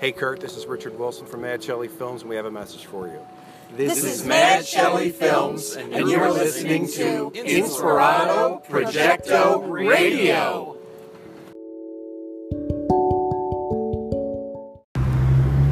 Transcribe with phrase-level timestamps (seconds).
[0.00, 2.86] Hey Kurt, this is Richard Wilson from Mad Shelley Films, and we have a message
[2.86, 3.20] for you.
[3.76, 10.78] This, is Mad Shelley Films, and you're listening to Inspirato Projecto Radio.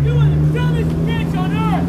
[0.05, 1.89] You are the dumbest bitch on earth!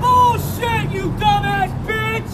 [0.00, 2.32] Bullshit, you dumbass bitch!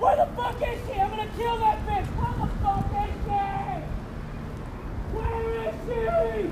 [0.00, 0.92] Where the fuck is she?
[1.00, 2.06] I'm gonna kill that bitch!
[2.18, 3.44] Where the fuck is she?
[5.16, 6.50] Where is she?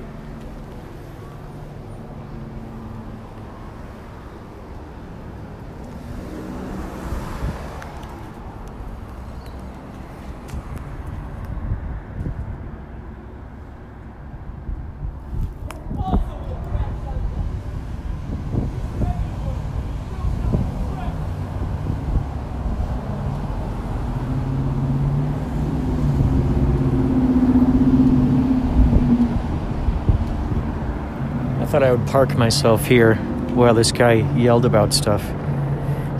[31.62, 33.16] I thought I would park myself here
[33.56, 35.22] while this guy yelled about stuff.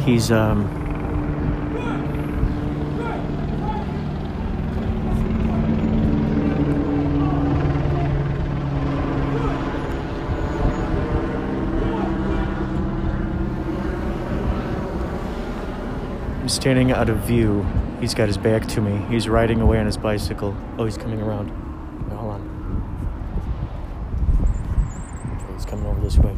[0.00, 0.66] He's um
[16.40, 17.64] I'm standing out of view.
[18.00, 19.06] He's got his back to me.
[19.08, 20.56] He's riding away on his bicycle.
[20.76, 21.52] Oh, he's coming around.
[22.08, 22.52] Now, hold on.
[25.36, 26.36] Okay, he's coming over this way.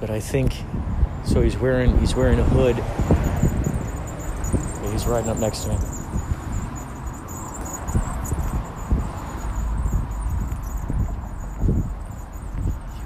[0.00, 0.54] But I think
[1.24, 1.40] so.
[1.40, 2.76] He's wearing he's wearing a hood.
[4.82, 5.76] Yeah, he's riding up next to me.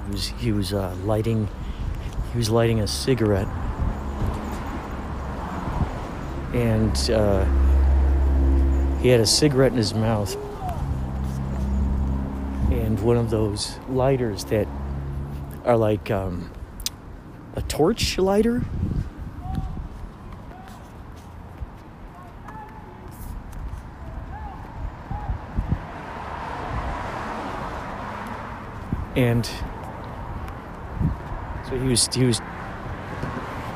[0.05, 1.47] He was he was uh, lighting
[2.31, 3.47] he was lighting a cigarette,
[6.53, 7.45] and uh,
[8.99, 10.35] he had a cigarette in his mouth
[12.71, 14.67] and one of those lighters that
[15.65, 16.49] are like um,
[17.55, 18.63] a torch lighter.
[29.15, 29.45] And
[31.67, 32.39] so he was he was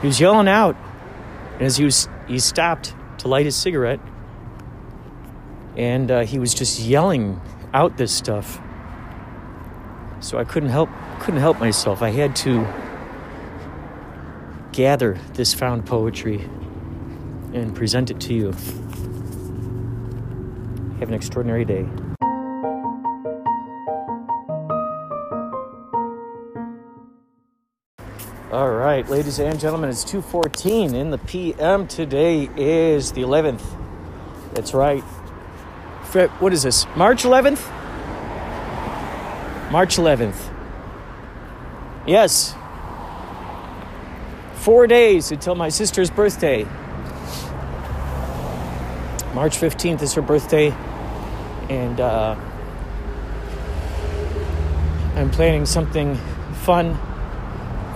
[0.01, 0.78] he was yelling out
[1.53, 4.00] and as he was he stopped to light his cigarette
[5.75, 7.41] and uh, he was just yelling
[7.73, 8.62] out this stuff
[10.23, 10.89] so I couldn't help
[11.19, 12.01] couldn't help myself.
[12.01, 12.66] I had to
[14.73, 16.41] gather this found poetry
[17.53, 18.51] and present it to you.
[21.00, 21.85] Have an extraordinary day.
[28.51, 31.88] All right, ladies and gentlemen, it's 2:14 in the PM.
[31.88, 33.63] Today is the 11th.
[34.53, 35.03] That's right.
[36.39, 36.85] What is this?
[36.95, 37.67] March 11th?
[39.72, 40.51] March 11th.
[42.06, 42.56] Yes.
[44.63, 46.63] Four days until my sister's birthday.
[49.34, 50.69] March 15th is her birthday.
[51.69, 52.38] And uh,
[55.16, 56.16] I'm planning something
[56.62, 56.96] fun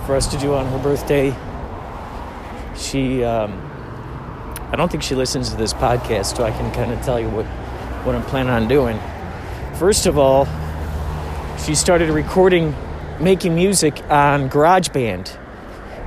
[0.04, 1.34] for us to do on her birthday.
[2.76, 3.52] She, um,
[4.70, 7.30] I don't think she listens to this podcast, so I can kind of tell you
[7.30, 7.46] what,
[8.04, 9.00] what I'm planning on doing.
[9.78, 10.46] First of all,
[11.64, 12.74] she started recording,
[13.18, 15.47] making music on GarageBand,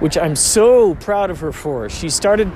[0.01, 1.89] which I'm so proud of her for.
[1.89, 2.51] She started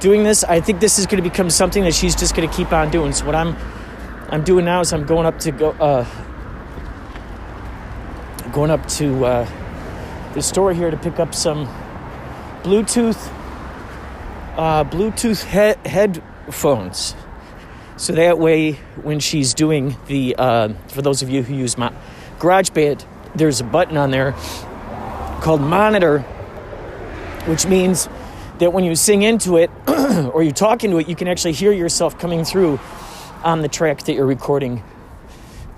[0.00, 0.44] doing this.
[0.44, 2.90] I think this is going to become something that she's just going to keep on
[2.90, 3.12] doing.
[3.12, 3.56] So what I'm
[4.28, 6.04] I'm doing now is I'm going up to go uh,
[8.52, 11.66] going up to uh, the store here to pick up some
[12.62, 13.32] Bluetooth
[14.56, 17.14] uh, Bluetooth he- headphones.
[17.96, 18.72] So that way,
[19.02, 21.92] when she's doing the, uh, for those of you who use my
[22.38, 23.04] GarageBand,
[23.34, 24.32] there's a button on there
[25.42, 26.24] called monitor,
[27.46, 28.08] which means
[28.58, 31.72] that when you sing into it or you talk into it, you can actually hear
[31.72, 32.78] yourself coming through
[33.42, 34.82] on the track that you're recording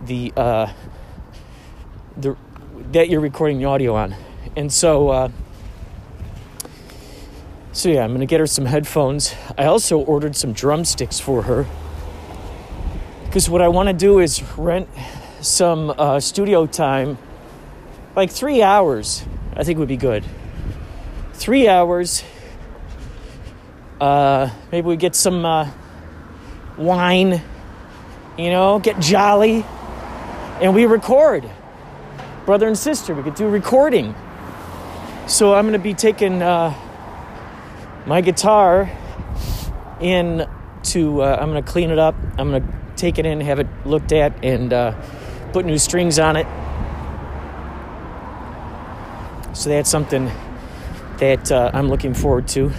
[0.06, 0.72] the, uh,
[2.16, 2.36] the
[2.92, 4.14] that you're recording the audio on.
[4.54, 5.28] And so, uh,
[7.72, 9.34] so yeah, I'm gonna get her some headphones.
[9.56, 11.66] I also ordered some drumsticks for her
[13.24, 14.90] because what I want to do is rent
[15.40, 17.16] some uh, studio time,
[18.14, 19.24] like three hours.
[19.56, 20.22] I think would be good.
[21.42, 22.22] Three hours.
[24.00, 25.68] Uh, maybe we get some uh,
[26.78, 27.42] wine,
[28.38, 29.66] you know, get jolly,
[30.60, 31.50] and we record.
[32.46, 33.12] brother and sister.
[33.12, 34.14] We could do recording.
[35.26, 36.74] So I'm going to be taking uh,
[38.06, 38.88] my guitar
[40.00, 40.48] in
[40.84, 42.14] to, uh, I'm going to clean it up.
[42.38, 44.94] I'm going to take it in, have it looked at, and uh,
[45.52, 46.46] put new strings on it.
[49.56, 50.30] So that's something
[51.22, 52.72] that uh, I'm looking forward to.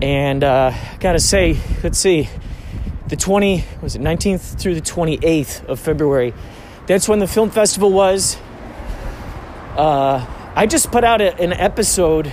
[0.00, 2.28] And uh, gotta say, let's see,
[3.08, 6.32] the 20 was it 19th through the 28th of February.
[6.86, 8.36] That's when the film festival was.
[9.76, 10.24] Uh,
[10.54, 12.32] I just put out a, an episode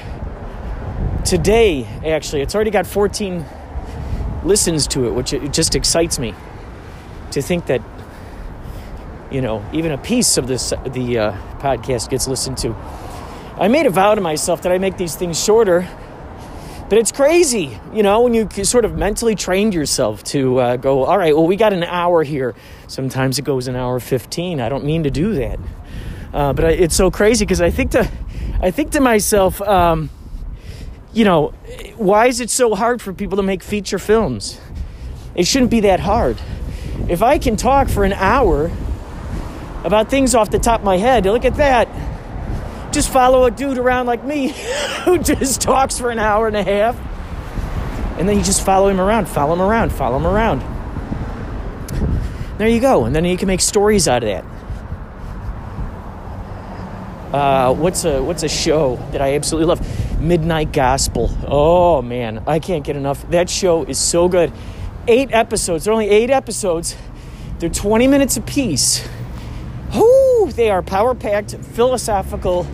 [1.25, 1.83] today.
[2.05, 3.45] Actually, it's already got 14
[4.43, 6.35] listens to it, which it just excites me
[7.31, 7.81] to think that
[9.31, 12.75] you know even a piece of this the uh, podcast gets listened to.
[13.59, 15.87] I made a vow to myself that I make these things shorter
[16.89, 21.03] but it's crazy, you know, when you sort of mentally trained yourself to uh, go,
[21.03, 22.55] all right, well, we got an hour here.
[22.87, 24.61] Sometimes it goes an hour 15.
[24.61, 25.59] I don't mean to do that.
[26.33, 28.09] Uh, but I, it's so crazy because I think to,
[28.61, 30.09] I think to myself, um,
[31.11, 31.49] you know,
[31.97, 34.57] why is it so hard for people to make feature films?
[35.35, 36.37] It shouldn't be that hard.
[37.09, 38.71] If I can talk for an hour
[39.83, 41.89] about things off the top of my head, look at that
[42.97, 44.47] just follow a dude around like me
[45.05, 46.97] who just talks for an hour and a half.
[48.17, 50.63] And then you just follow him around, follow him around, follow him around.
[52.57, 53.05] There you go.
[53.05, 54.45] And then you can make stories out of that.
[57.35, 60.19] Uh, what's a what's a show that I absolutely love?
[60.19, 61.29] Midnight Gospel.
[61.45, 63.29] Oh man, I can't get enough.
[63.29, 64.51] That show is so good.
[65.07, 65.83] Eight episodes.
[65.83, 66.95] They're only eight episodes.
[67.59, 69.07] They're 20 minutes apiece.
[69.93, 70.51] Whoo!
[70.51, 72.65] They are power packed, philosophical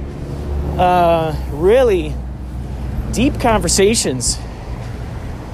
[0.77, 2.13] uh, really
[3.11, 4.37] deep conversations.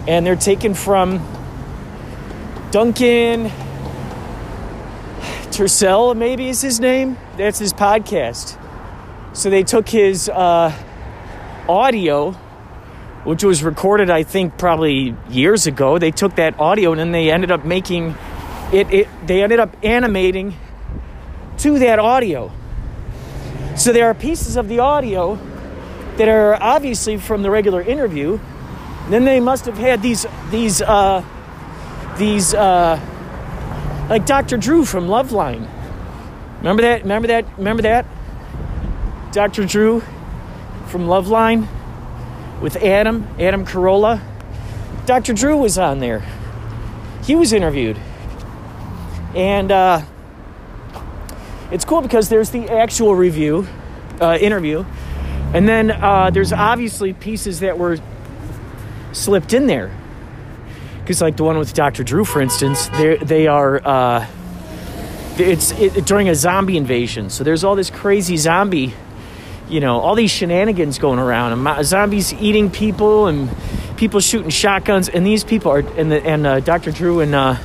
[0.08, 1.18] And they're taken from
[2.72, 3.52] Duncan
[5.52, 7.18] Trussell, maybe is his name.
[7.38, 8.58] That's his podcast.
[9.34, 10.74] So they took his uh,
[11.68, 12.32] audio,
[13.24, 15.98] which was recorded, I think, probably years ago.
[15.98, 18.16] They took that audio and then they ended up making
[18.72, 20.56] it, it they ended up animating
[21.58, 22.52] to that audio.
[23.80, 25.36] So there are pieces of the audio
[26.18, 28.38] that are obviously from the regular interview.
[29.10, 31.24] Then they must have had these these uh,
[32.18, 33.00] these uh,
[34.10, 34.58] like Dr.
[34.58, 35.66] Drew from Loveline.
[36.58, 37.04] Remember that?
[37.04, 37.46] Remember that?
[37.58, 38.06] Remember that?
[39.32, 39.64] Dr.
[39.64, 40.02] Drew
[40.88, 41.66] from Loveline
[42.62, 44.22] with Adam, Adam Carolla.
[45.06, 45.32] Dr.
[45.32, 46.26] Drew was on there.
[47.24, 47.98] He was interviewed.
[49.36, 50.02] And uh,
[51.72, 53.68] it's cool because there's the actual review,
[54.20, 54.86] uh, interview,
[55.54, 57.98] and then uh, there's obviously pieces that were
[59.12, 59.92] slipped in there.
[61.02, 62.04] Because, like the one with Dr.
[62.04, 63.82] Drew, for instance, they are.
[63.84, 64.28] Uh,
[65.38, 68.94] it's it, during a zombie invasion, so there's all this crazy zombie,
[69.70, 73.50] you know, all these shenanigans going around, and zombies eating people, and
[73.96, 76.92] people shooting shotguns, and these people are, and the, and uh, Dr.
[76.92, 77.56] Drew and uh,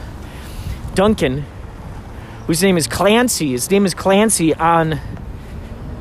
[0.94, 1.44] Duncan
[2.46, 3.52] whose name is Clancy.
[3.52, 5.00] His name is Clancy on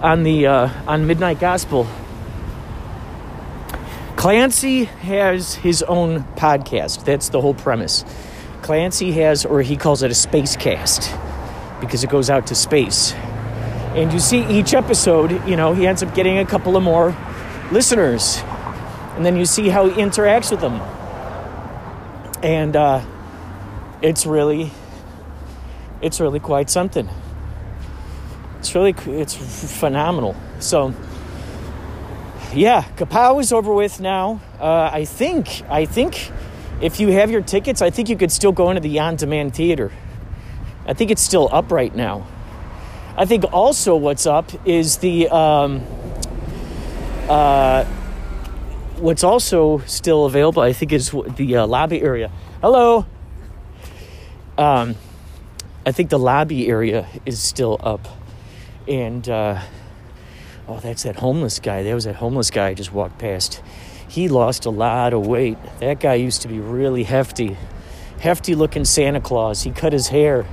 [0.02, 1.88] on the uh, on Midnight Gospel.
[4.16, 7.04] Clancy has his own podcast.
[7.06, 8.06] That's the whole premise.
[8.62, 11.14] Clancy has, or he calls it a space cast,
[11.82, 13.14] because it goes out to space.
[13.94, 17.16] And you see each episode, you know, he ends up getting a couple of more
[17.72, 18.42] listeners.
[19.16, 20.80] And then you see how he interacts with them.
[22.42, 23.06] And uh,
[24.02, 24.72] it's really
[26.04, 27.10] it's really quite something.
[28.60, 29.36] It's really it's
[29.80, 30.36] phenomenal.
[30.60, 30.94] So
[32.54, 34.42] yeah, Kapow is over with now.
[34.60, 36.32] Uh, I think I think
[36.82, 39.92] if you have your tickets, I think you could still go into the on-demand theater.
[40.86, 42.28] I think it's still up right now.
[43.16, 45.82] I think also what's up is the um,
[47.30, 47.86] uh,
[48.98, 50.62] what's also still available.
[50.62, 52.30] I think is the uh, lobby area.
[52.62, 53.06] Hello.
[54.58, 54.96] Um,
[55.86, 58.08] I think the lobby area is still up.
[58.88, 59.62] And, uh,
[60.68, 61.84] oh, that's that homeless guy.
[61.84, 63.62] That was that homeless guy I just walked past.
[64.08, 65.58] He lost a lot of weight.
[65.80, 67.58] That guy used to be really hefty.
[68.20, 69.64] Hefty looking Santa Claus.
[69.64, 70.46] He cut his hair.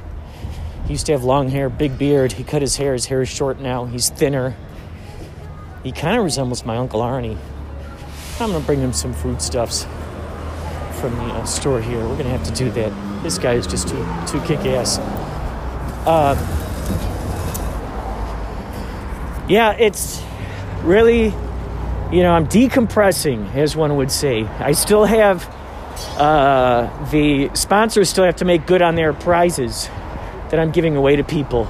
[0.87, 2.33] He used to have long hair, big beard.
[2.33, 2.95] He cut his hair.
[2.95, 3.85] His hair is short now.
[3.85, 4.57] He's thinner.
[5.85, 7.39] He kind of resembles my Uncle Arnie.
[8.41, 9.85] I'm going to bring him some foodstuffs
[11.01, 12.01] from the uh, store here.
[12.01, 13.10] We're going to have to do that.
[13.23, 14.99] This guy is just too, too kick ass.
[16.07, 16.35] Uh,
[19.49, 20.23] yeah, it's
[20.83, 24.45] really, you know, I'm decompressing, as one would say.
[24.45, 25.45] I still have
[26.17, 29.91] uh, the sponsors still have to make good on their prizes
[30.51, 31.67] that I'm giving away to people.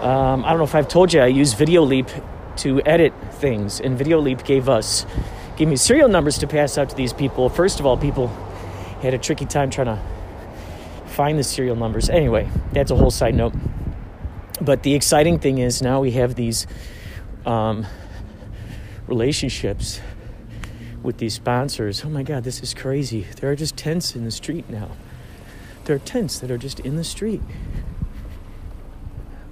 [0.00, 2.22] Um, I don't know if I've told you, I use VideoLeap
[2.58, 5.06] to edit things, and VideoLeap gave us
[5.56, 7.48] gave me serial numbers to pass out to these people.
[7.50, 8.28] First of all, people
[9.00, 9.98] had a tricky time trying to
[11.06, 12.08] find the serial numbers.
[12.08, 13.54] Anyway, that's a whole side note.
[14.60, 16.66] But the exciting thing is now we have these
[17.46, 17.86] um,
[19.06, 20.00] relationships
[21.02, 22.04] with these sponsors.
[22.04, 23.26] Oh my God, this is crazy.
[23.40, 24.90] There are just tents in the street now.
[25.84, 27.40] There are tents that are just in the street.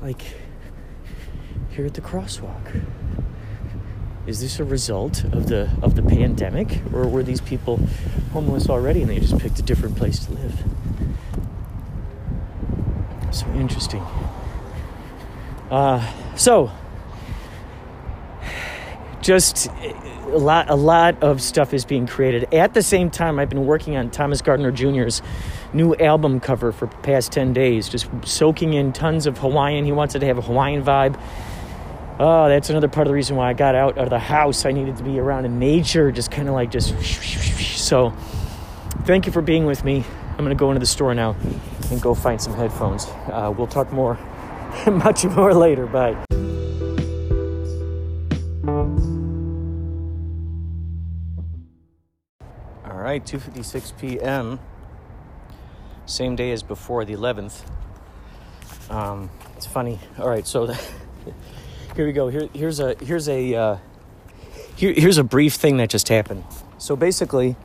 [0.02, 0.22] Like
[1.70, 2.84] here at the crosswalk.
[4.28, 7.80] Is this a result of the of the pandemic, or were these people
[8.34, 10.64] homeless already and they just picked a different place to live?
[13.30, 14.02] So interesting.
[15.70, 16.06] Uh,
[16.36, 16.70] so,
[19.22, 19.68] just
[20.26, 22.52] a lot, a lot of stuff is being created.
[22.52, 25.22] At the same time, I've been working on Thomas Gardner Jr.'s
[25.72, 29.84] new album cover for past 10 days, just soaking in tons of Hawaiian.
[29.86, 31.18] He wants it to have a Hawaiian vibe.
[32.20, 34.64] Oh, that's another part of the reason why I got out of the house.
[34.64, 36.92] I needed to be around in nature, just kind of like just.
[37.78, 38.10] So,
[39.04, 40.04] thank you for being with me.
[40.36, 41.36] I'm to go into the store now
[41.92, 43.06] and go find some headphones.
[43.26, 44.18] Uh, we'll talk more,
[44.90, 45.86] much more later.
[45.86, 46.16] Bye.
[52.84, 54.58] All right, 2:56 p.m.
[56.06, 57.62] Same day as before the 11th.
[58.90, 60.00] Um, it's funny.
[60.18, 60.66] All right, so.
[60.66, 60.80] The,
[61.98, 62.28] here we go.
[62.28, 63.76] Here, here's a here's a uh,
[64.76, 66.44] here, here's a brief thing that just happened.
[66.78, 67.56] So basically,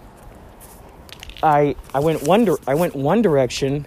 [1.44, 3.86] I I went one di- I went one direction.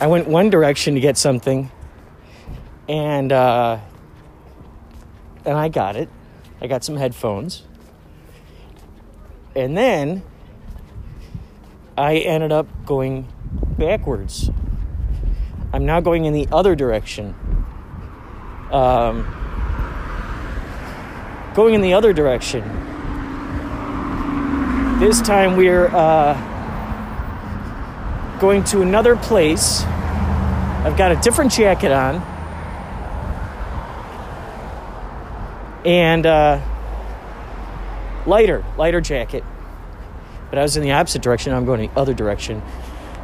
[0.00, 1.70] I went one direction to get something,
[2.88, 3.78] and uh,
[5.44, 6.08] and I got it.
[6.60, 7.62] I got some headphones,
[9.54, 10.24] and then
[11.96, 13.28] I ended up going
[13.78, 14.50] backwards.
[15.78, 17.36] I'm now going in the other direction.
[18.72, 19.22] Um,
[21.54, 22.64] going in the other direction.
[24.98, 26.34] This time we're uh,
[28.40, 29.84] going to another place.
[29.84, 32.16] I've got a different jacket on.
[35.86, 36.60] And uh,
[38.26, 39.44] lighter, lighter jacket.
[40.50, 41.52] But I was in the opposite direction.
[41.52, 42.62] I'm going the other direction.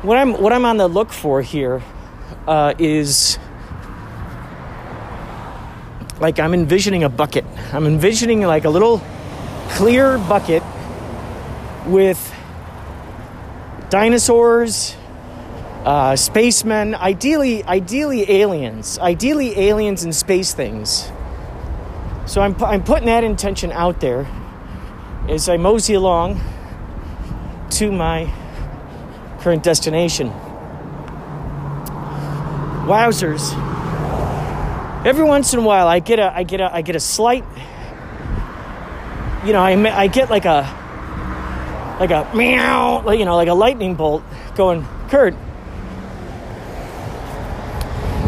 [0.03, 1.83] What I'm what I'm on the look for here
[2.47, 3.39] uh, is
[6.21, 7.45] like I'm envisioning a bucket.
[7.73, 9.03] I'm envisioning like a little
[9.71, 10.63] clear bucket
[11.87, 12.35] with
[13.91, 14.97] dinosaurs,
[15.85, 21.11] uh, spacemen, ideally, ideally aliens, ideally aliens and space things.
[22.27, 24.27] So I'm, I'm putting that intention out there
[25.29, 26.41] as I mosey along
[27.71, 28.33] to my
[29.41, 30.33] current destination.
[32.87, 33.53] Wowzers.
[35.05, 37.45] Every once in a while I get a I get a I get a slight
[39.45, 39.73] you know, I
[40.03, 40.63] I get like a
[42.01, 44.23] like a meow, like you know, like a lightning bolt
[44.57, 45.35] going, "Kurt,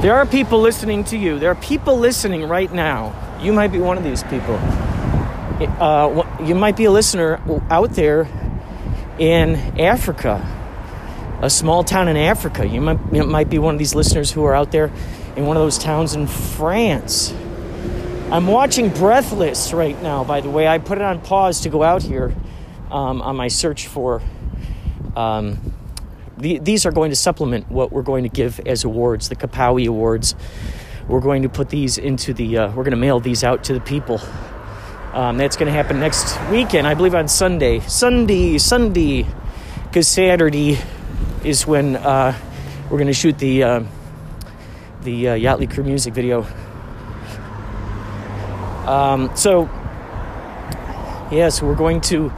[0.02, 1.38] there are people listening to you.
[1.38, 3.14] There are people listening right now.
[3.40, 4.56] You might be one of these people.
[5.80, 8.28] Uh, you might be a listener out there
[9.18, 10.46] in Africa,
[11.40, 12.66] a small town in Africa.
[12.66, 14.90] You might, you might be one of these listeners who are out there
[15.36, 17.32] in one of those towns in France.
[18.30, 20.66] I'm watching Breathless right now, by the way.
[20.66, 22.34] I put it on pause to go out here
[22.90, 24.22] um, on my search for.
[25.14, 25.72] Um,
[26.36, 29.86] the, these are going to supplement what we're going to give as awards, the Kapowie
[29.86, 30.34] Awards.
[31.08, 33.74] We're going to put these into the, uh, we're going to mail these out to
[33.74, 34.20] the people.
[35.12, 37.80] Um, that's going to happen next weekend, I believe on Sunday.
[37.80, 39.26] Sunday, Sunday,
[39.84, 40.78] because Saturday
[41.46, 42.36] is when uh,
[42.90, 43.82] we're going to shoot the uh,
[45.02, 46.44] the uh, Yachtly Crew music video.
[48.84, 49.68] Um, so,
[51.30, 52.32] yeah, so we're going to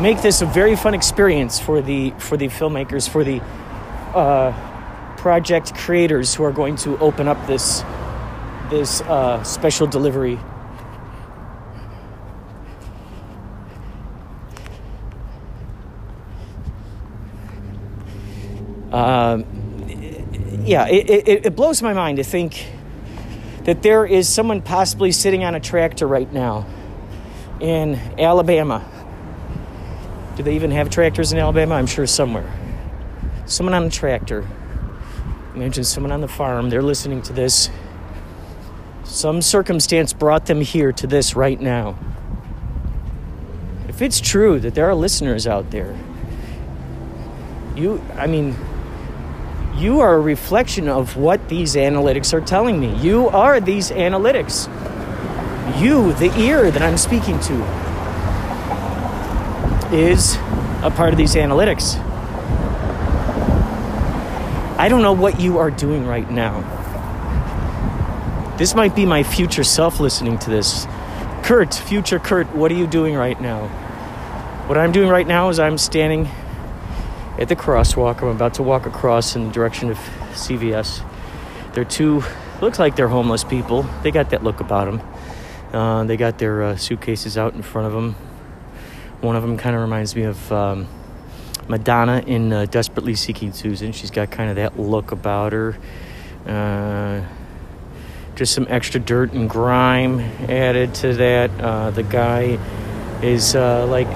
[0.00, 3.42] make this a very fun experience for the for the filmmakers, for the
[4.14, 4.52] uh,
[5.18, 7.84] project creators who are going to open up this
[8.70, 10.38] this uh, special delivery.
[18.92, 19.44] Um,
[20.64, 22.66] yeah, it, it, it blows my mind to think
[23.64, 26.66] that there is someone possibly sitting on a tractor right now
[27.60, 28.84] in Alabama.
[30.36, 31.74] Do they even have tractors in Alabama?
[31.74, 32.50] I'm sure somewhere.
[33.46, 34.46] Someone on a tractor.
[35.54, 36.70] Imagine someone on the farm.
[36.70, 37.70] They're listening to this.
[39.04, 41.98] Some circumstance brought them here to this right now.
[43.88, 45.98] If it's true that there are listeners out there,
[47.74, 48.54] you, I mean,
[49.78, 52.96] you are a reflection of what these analytics are telling me.
[52.96, 54.66] You are these analytics.
[55.80, 57.54] You, the ear that I'm speaking to,
[59.94, 60.34] is
[60.82, 61.96] a part of these analytics.
[64.78, 66.64] I don't know what you are doing right now.
[68.58, 70.86] This might be my future self listening to this.
[71.44, 73.68] Kurt, future Kurt, what are you doing right now?
[74.66, 76.28] What I'm doing right now is I'm standing
[77.38, 78.20] at the crosswalk.
[78.20, 79.96] I'm about to walk across in the direction of
[80.32, 81.04] CVS.
[81.72, 82.22] They're two,
[82.60, 83.84] looks like they're homeless people.
[84.02, 85.02] They got that look about them.
[85.72, 88.16] Uh, they got their uh, suitcases out in front of them.
[89.20, 90.88] One of them kind of reminds me of um,
[91.68, 93.92] Madonna in uh, Desperately Seeking Susan.
[93.92, 95.78] She's got kind of that look about her.
[96.46, 97.22] Uh,
[98.34, 101.50] just some extra dirt and grime added to that.
[101.60, 102.58] Uh, the guy
[103.22, 104.08] is uh, like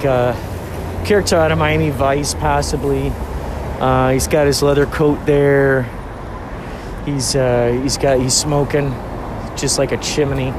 [1.02, 3.12] character out of Miami Vice, possibly.
[3.80, 5.82] Uh, he's got his leather coat there.
[7.04, 8.90] He's uh, he's got he's smoking,
[9.56, 10.52] just like a chimney.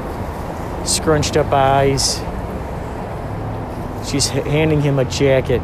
[0.86, 2.16] Scrunched up eyes.
[4.08, 5.62] She's handing him a jacket.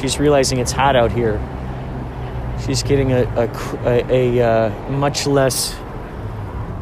[0.00, 1.40] She's realizing it's hot out here.
[2.64, 3.48] She's getting a a,
[3.84, 5.76] a, a uh, much less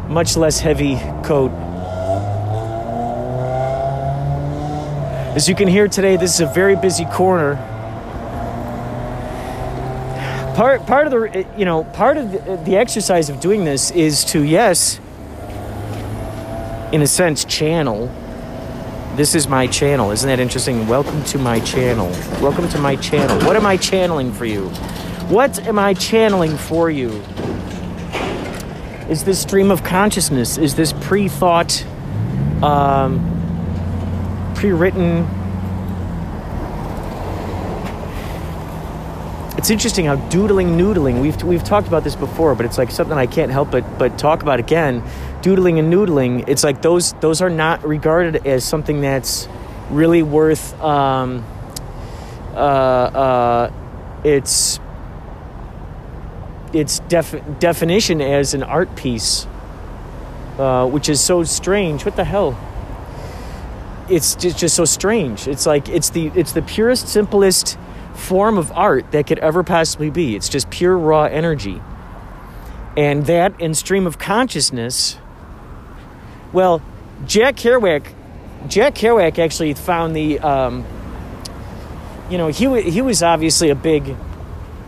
[0.08, 1.50] much less heavy coat
[5.38, 7.54] As you can hear today, this is a very busy corner.
[10.56, 14.42] Part, part of the you know part of the, exercise of doing this is to
[14.42, 14.98] yes
[16.90, 18.12] in a sense channel.
[19.14, 20.10] This is my channel.
[20.10, 20.88] Isn't that interesting?
[20.88, 22.08] Welcome to my channel.
[22.42, 23.38] Welcome to my channel.
[23.46, 24.70] What am i channeling for you?
[25.30, 27.10] What am i channeling for you?
[29.08, 30.58] Is this stream of consciousness?
[30.58, 31.86] Is this pre-thought
[32.60, 33.37] um,
[34.58, 35.24] pre-written.
[39.56, 43.16] It's interesting how doodling noodling we've, we've talked about this before but it's like something
[43.16, 45.04] i can't help but, but talk about again.
[45.42, 49.48] Doodling and noodling it's like those those are not regarded as something that's
[49.90, 51.44] really worth um,
[52.54, 53.72] uh, uh,
[54.24, 54.80] its
[56.72, 59.46] its def- definition as an art piece
[60.58, 62.04] uh, which is so strange.
[62.04, 62.58] What the hell
[64.10, 65.46] it's just, just so strange.
[65.48, 67.78] It's like it's the it's the purest, simplest
[68.14, 70.34] form of art that could ever possibly be.
[70.36, 71.80] It's just pure raw energy.
[72.96, 75.18] And that in stream of consciousness,
[76.52, 76.82] well,
[77.26, 78.12] Jack Kerouac,
[78.66, 80.84] Jack Kerouac actually found the, um,
[82.28, 84.16] you know, he he was obviously a big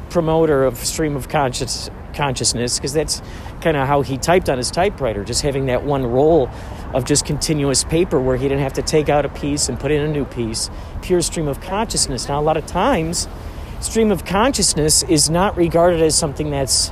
[0.09, 1.89] promoter of stream of conscious
[2.21, 3.23] consciousness because that's
[3.63, 6.51] kind of how he typed on his typewriter, just having that one roll
[6.93, 9.91] of just continuous paper where he didn't have to take out a piece and put
[9.91, 10.69] in a new piece.
[11.01, 12.29] Pure stream of consciousness.
[12.29, 13.27] Now, a lot of times,
[13.81, 16.91] stream of consciousness is not regarded as something that's,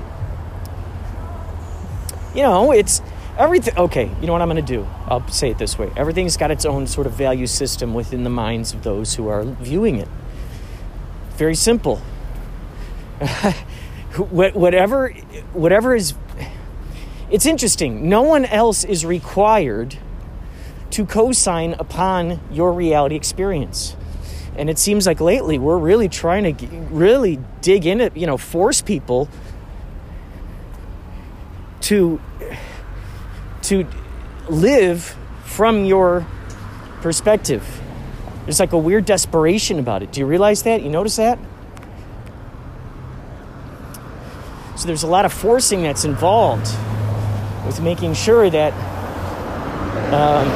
[2.34, 3.02] you know, it's
[3.36, 3.76] everything.
[3.76, 4.88] Okay, you know what I'm going to do?
[5.06, 8.30] I'll say it this way everything's got its own sort of value system within the
[8.30, 10.08] minds of those who are viewing it.
[11.36, 12.00] Very simple.
[14.18, 15.10] whatever,
[15.52, 16.14] whatever is
[17.30, 18.08] it's interesting.
[18.08, 19.98] No one else is required
[20.90, 23.96] to co sign upon your reality experience.
[24.56, 28.36] And it seems like lately we're really trying to really dig in it, you know,
[28.36, 29.28] force people
[31.82, 32.20] to
[33.62, 33.86] to
[34.48, 36.26] live from your
[37.02, 37.80] perspective.
[38.44, 40.10] There's like a weird desperation about it.
[40.12, 40.82] Do you realize that?
[40.82, 41.38] You notice that?
[44.78, 46.72] So there's a lot of forcing that's involved
[47.66, 48.72] with making sure that
[50.12, 50.46] um,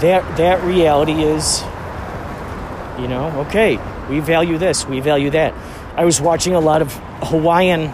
[0.00, 1.62] that that reality is,
[3.00, 3.78] you know, okay.
[4.10, 4.86] We value this.
[4.86, 5.54] We value that.
[5.94, 7.92] I was watching a lot of Hawaiian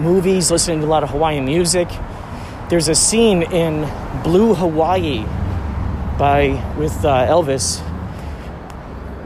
[0.00, 1.88] movies, listening to a lot of Hawaiian music.
[2.68, 3.82] There's a scene in
[4.22, 5.24] Blue Hawaii
[6.16, 7.80] by with uh, Elvis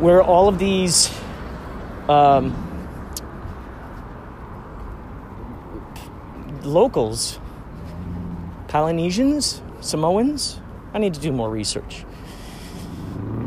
[0.01, 1.15] where all of these
[2.09, 2.74] um,
[6.75, 7.39] locals,
[8.69, 10.61] Polynesians, Samoans.
[10.93, 12.05] I need to do more research.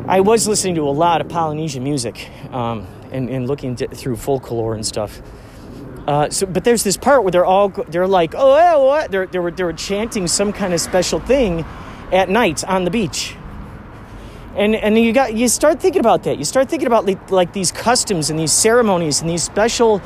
[0.08, 4.74] I was listening to a lot of Polynesian music um, and, and, looking through folklore
[4.74, 5.20] and stuff.
[6.06, 9.10] Uh, so, but there's this part where they're all they're like, oh, what?
[9.10, 11.66] They're they were they were chanting some kind of special thing
[12.10, 13.36] at night on the beach.
[14.56, 16.38] And and you got you start thinking about that.
[16.38, 20.00] You start thinking about like these customs and these ceremonies and these special,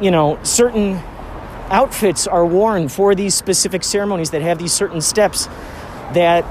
[0.00, 1.00] you know, certain
[1.70, 5.46] outfits are worn for these specific ceremonies that have these certain steps
[6.14, 6.44] that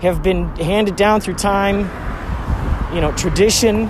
[0.00, 1.80] have been handed down through time,
[2.94, 3.88] you know, tradition,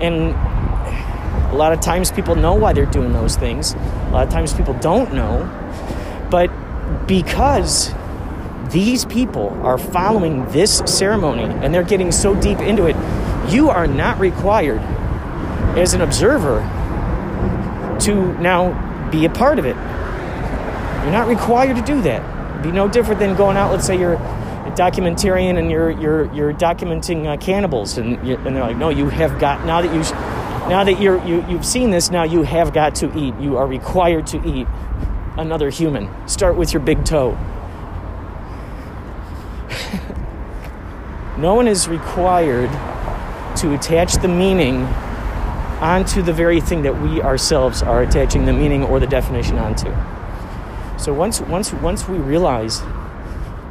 [0.00, 0.34] and
[1.50, 3.74] A lot of times people know why they're doing those things.
[3.74, 5.48] A lot of times people don't know.
[6.30, 6.48] But
[7.06, 7.92] because
[8.70, 12.94] these people are following this ceremony and they're getting so deep into it,
[13.52, 14.80] you are not required
[15.76, 16.60] as an observer
[18.02, 19.76] to now be a part of it.
[21.02, 22.50] You're not required to do that.
[22.52, 26.32] It'd be no different than going out, let's say you're a documentarian and you're you're
[26.34, 29.92] you're documenting uh, cannibals and you, and they're like, "No, you have got now that
[29.92, 30.00] you
[30.68, 33.34] now that you're you, you've seen this, now you have got to eat.
[33.40, 34.66] You are required to eat
[35.36, 36.10] another human.
[36.28, 37.38] Start with your big toe."
[41.38, 42.70] no one is required
[43.56, 44.86] to attach the meaning
[45.80, 49.92] onto the very thing that we ourselves are attaching the meaning or the definition onto.
[50.98, 52.80] So once once once we realize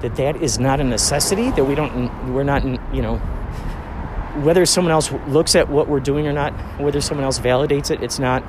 [0.01, 3.17] that that is not a necessity, that we don't we're not you know
[4.43, 8.01] whether someone else looks at what we're doing or not, whether someone else validates it,
[8.01, 8.43] it's not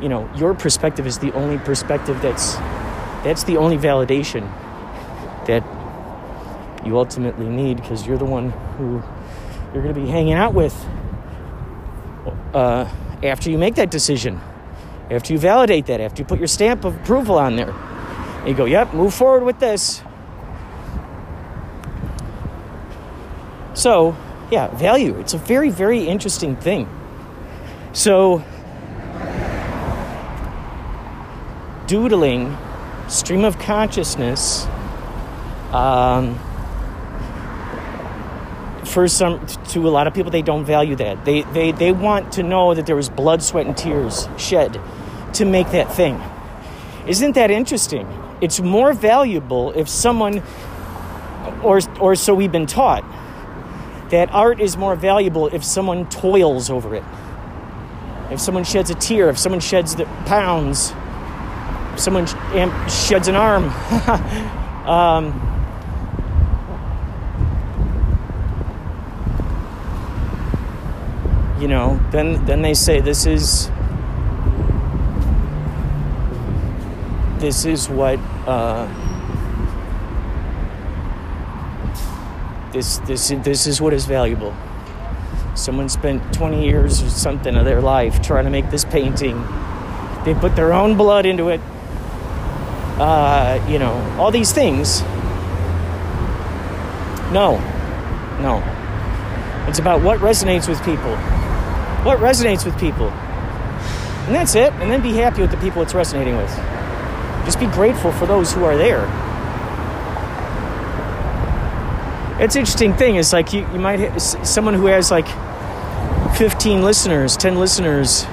[0.00, 2.54] you know, your perspective is the only perspective that's
[3.24, 4.42] that's the only validation
[5.46, 5.64] that
[6.86, 9.02] you ultimately need because you're the one who
[9.72, 10.86] you're going to be hanging out with
[12.54, 12.88] uh,
[13.22, 14.40] after you make that decision,
[15.10, 17.70] after you validate that, after you put your stamp of approval on there.
[17.70, 20.02] And you go, yep, move forward with this.
[23.74, 24.16] So,
[24.50, 25.18] yeah, value.
[25.18, 26.88] It's a very, very interesting thing.
[27.92, 28.44] So,
[31.86, 32.56] doodling,
[33.08, 34.66] stream of consciousness,
[35.72, 36.38] um,
[38.88, 41.24] for some to a lot of people they don't value that.
[41.24, 44.80] They, they they want to know that there was blood sweat and tears shed
[45.34, 46.20] to make that thing.
[47.06, 48.06] Isn't that interesting?
[48.40, 50.42] It's more valuable if someone
[51.62, 53.04] or or so we've been taught
[54.10, 57.04] that art is more valuable if someone toils over it.
[58.30, 60.92] If someone sheds a tear if someone sheds the pounds
[61.92, 62.26] if someone
[62.88, 63.72] sheds an arm.
[64.88, 65.57] Um,
[71.60, 73.68] you know, then then they say this is
[77.40, 78.86] this is what uh,
[82.72, 84.54] this this this is what is valuable.
[85.56, 89.42] Someone spent 20 years or something of their life trying to make this painting.
[90.24, 91.60] They put their own blood into it.
[93.00, 95.02] Uh, you know, all these things.
[97.32, 97.58] No,
[98.40, 98.62] no.
[99.68, 101.16] It's about what resonates with people
[102.04, 103.08] what resonates with people.
[103.08, 104.72] And that's it.
[104.74, 106.54] And then be happy with the people it's resonating with.
[107.44, 109.04] Just be grateful for those who are there.
[112.40, 115.26] It's an interesting thing It's like you, you might have someone who has like
[116.36, 118.24] 15 listeners, 10 listeners,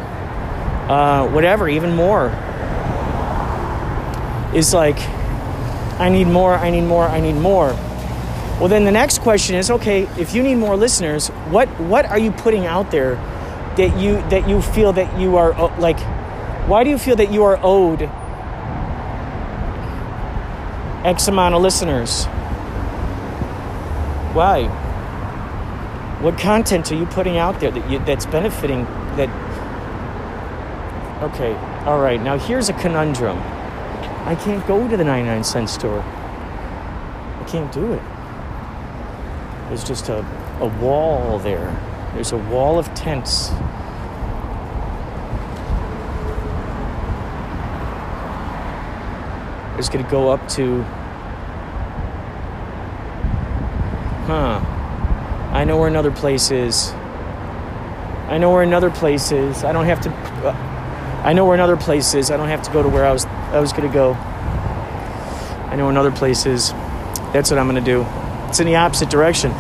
[0.90, 2.28] uh, whatever, even more,
[4.54, 4.98] is like,
[6.00, 7.70] I need more, I need more, I need more.
[8.60, 12.20] Well, then the next question is okay, if you need more listeners, what, what are
[12.20, 13.16] you putting out there
[13.78, 16.00] that you that you feel that you are like
[16.68, 18.10] why do you feel that you are owed
[21.06, 22.26] x amount of listeners?
[24.34, 24.68] Why?
[26.22, 28.86] What content are you putting out there that you, that's benefiting
[29.16, 29.30] that
[31.22, 31.54] okay
[31.86, 33.38] all right now here's a conundrum.
[34.26, 36.00] I can't go to the 99 cent store.
[36.02, 38.02] I can't do it.
[39.68, 40.26] There's just a,
[40.62, 41.70] a wall there
[42.16, 43.50] there's a wall of tents.
[49.78, 50.82] It's going to go up to.
[54.24, 54.62] Huh.
[55.52, 56.92] I know where another place is.
[58.30, 59.66] I know where another place is.
[59.66, 60.10] I don't have to.
[60.10, 62.32] Uh, I know where another place is.
[62.32, 63.26] I don't have to go to where I was.
[63.26, 64.14] I was going to go.
[64.14, 66.72] I know another place is.
[67.34, 68.06] That's what I'm going to do.
[68.48, 69.52] It's in the opposite direction.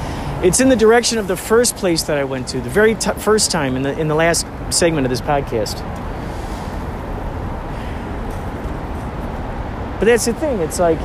[0.43, 3.11] It's in the direction of the first place that I went to, the very t-
[3.13, 5.79] first time in the in the last segment of this podcast.
[9.99, 10.59] But that's the thing.
[10.59, 10.99] It's like,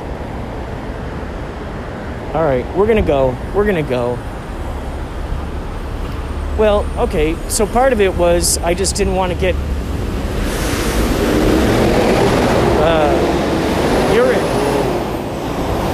[2.35, 3.35] all right, we're gonna go.
[3.55, 4.15] We're gonna go.
[6.57, 7.35] Well, okay.
[7.49, 9.55] So part of it was I just didn't want to get
[12.83, 14.39] uh, urine.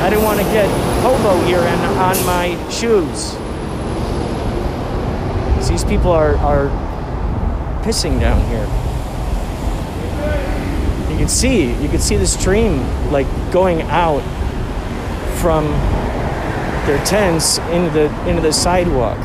[0.01, 3.35] I didn't want to get hobo urine on my shoes.
[5.69, 6.67] These people are, are
[7.83, 8.67] pissing down here.
[11.11, 12.79] You can see, you can see the stream
[13.11, 14.21] like going out
[15.39, 15.67] from
[16.87, 19.19] their tents into the into the sidewalk.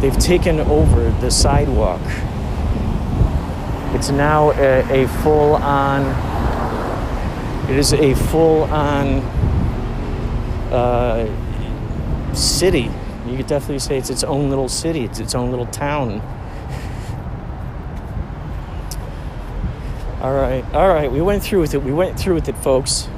[0.00, 2.00] they've taken over the sidewalk.
[3.94, 6.02] It's now a, a full on,
[7.68, 9.18] it is a full on
[10.72, 11.26] uh,
[12.32, 12.90] city.
[13.26, 16.20] You could definitely say it's its own little city, it's its own little town.
[20.20, 21.82] All right, all right, we went through with it.
[21.82, 23.08] We went through with it, folks.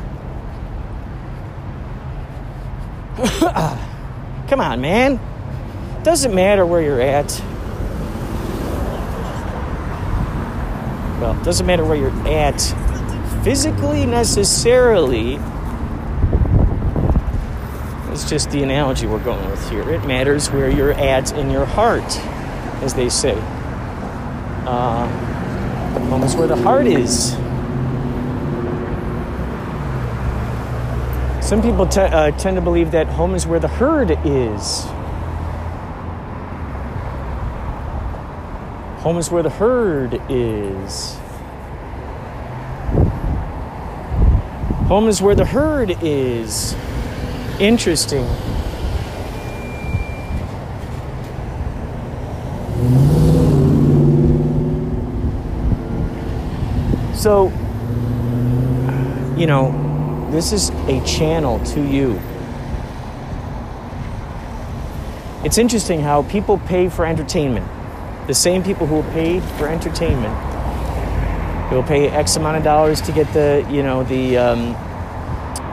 [4.49, 5.21] Come on, man.
[6.03, 7.39] Doesn't matter where you're at.
[11.21, 12.88] Well, doesn't matter where you're at
[13.43, 15.39] physically necessarily.
[18.13, 19.89] It's just the analogy we're going with here.
[19.91, 22.19] It matters where you're at in your heart,
[22.83, 23.37] as they say.
[24.67, 25.07] Uh,
[26.09, 27.33] home is where the heart is.
[31.47, 34.83] Some people te- uh, tend to believe that home is where the herd is.
[39.03, 41.17] Home is where the herd is.
[44.89, 46.75] Home is where the herd is.
[47.61, 48.27] Interesting.
[57.15, 57.53] So,
[59.37, 62.19] you know, this is a channel to you.
[65.45, 67.67] It's interesting how people pay for entertainment.
[68.27, 70.35] The same people who pay for entertainment,
[71.71, 74.77] will pay X amount of dollars to get the, you know, the um,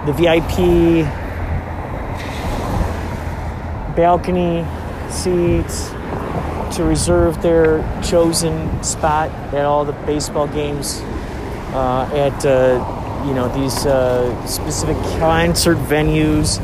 [0.06, 1.06] the VIP
[3.96, 4.66] balcony
[5.10, 5.90] seats
[6.76, 11.00] to reserve their chosen spot at all the baseball games
[11.74, 16.60] uh, at uh, you know these uh, specific concert venues.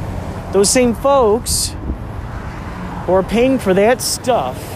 [0.51, 1.75] Those same folks
[3.05, 4.70] who are paying for that stuff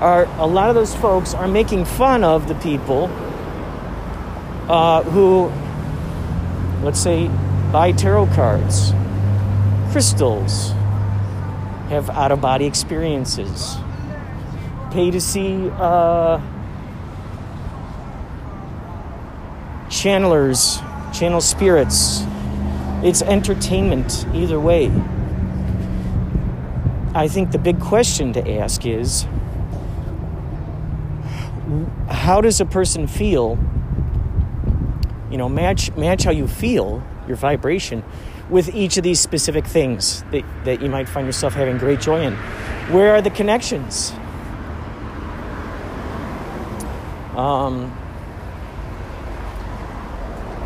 [0.00, 3.06] are a lot of those folks are making fun of the people
[4.68, 5.50] uh, who,
[6.84, 7.28] let's say,
[7.72, 8.92] buy tarot cards,
[9.90, 10.70] crystals,
[11.88, 13.76] have out of body experiences,
[14.92, 16.38] pay to see uh,
[19.88, 20.78] channelers,
[21.12, 22.22] channel spirits.
[23.02, 24.92] It's entertainment either way.
[27.14, 29.26] I think the big question to ask is
[32.08, 33.58] how does a person feel?
[35.30, 38.02] You know, match match how you feel, your vibration,
[38.48, 42.22] with each of these specific things that, that you might find yourself having great joy
[42.22, 42.34] in.
[42.92, 44.12] Where are the connections?
[47.36, 47.94] Um,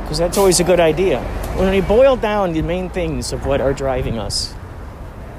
[0.02, 1.20] because that's always a good idea.
[1.56, 4.54] When we boil down the main things of what are driving us,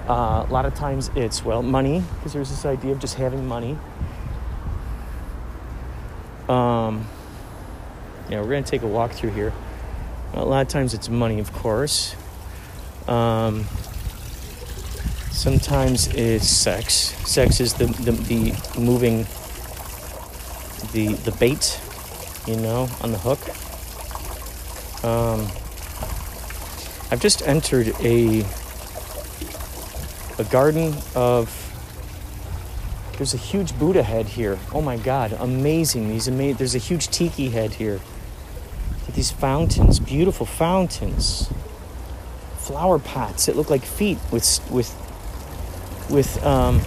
[0.10, 3.48] uh, a lot of times it's, well, money, because there's this idea of just having
[3.48, 3.78] money.
[6.50, 7.08] Um,
[8.30, 9.54] yeah, we're going to take a walk through here.
[10.34, 12.16] A lot of times it's money, of course.
[13.08, 13.66] Um,
[15.32, 16.94] sometimes it's sex.
[17.30, 19.26] Sex is the, the, the moving,
[20.92, 21.80] the, the bait,
[22.48, 23.40] you know, on the hook.
[25.04, 25.42] Um,
[27.12, 28.46] I've just entered a
[30.40, 31.63] a garden of
[33.18, 34.58] there's a huge Buddha head here.
[34.74, 36.10] Oh my God, amazing!
[36.10, 38.00] These ama- There's a huge tiki head here.
[39.14, 41.52] These fountains, beautiful fountains,
[42.58, 44.90] flower pots that look like feet with with
[46.10, 46.82] with um,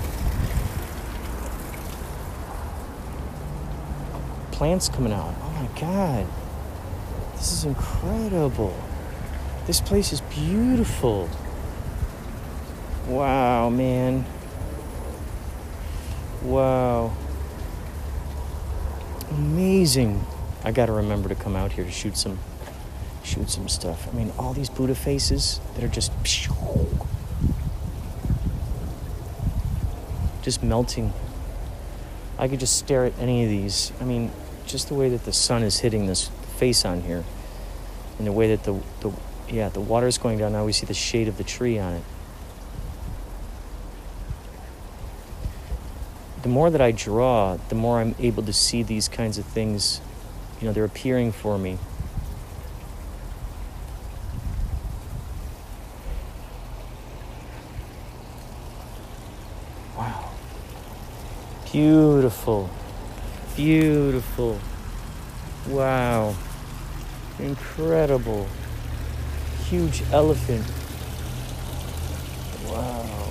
[4.51, 5.35] plants coming out.
[5.43, 6.27] Oh my God,
[7.37, 8.77] this is incredible.
[9.67, 11.29] This place is beautiful.
[13.07, 14.25] Wow, man.
[16.47, 17.13] Wow.
[19.31, 20.25] Amazing.
[20.63, 22.39] I got to remember to come out here to shoot some
[23.25, 24.07] shoot some stuff.
[24.09, 26.13] I mean, all these Buddha faces that are just
[30.43, 31.13] just melting.
[32.39, 33.91] I could just stare at any of these.
[34.01, 34.31] I mean,
[34.67, 36.29] just the way that the sun is hitting this
[36.59, 37.25] face on here
[38.19, 39.13] and the way that the, the
[39.49, 40.53] yeah, the water is going down.
[40.53, 42.03] Now we see the shade of the tree on it.
[46.47, 50.01] The more that I draw, the more I'm able to see these kinds of things.
[50.61, 51.77] You know, they're appearing for me.
[59.99, 60.31] Wow.
[61.73, 62.71] Beautiful.
[63.57, 64.61] Beautiful.
[65.69, 66.37] Wow.
[67.41, 68.47] Incredible.
[69.65, 70.65] Huge elephant.
[72.69, 73.26] Wow.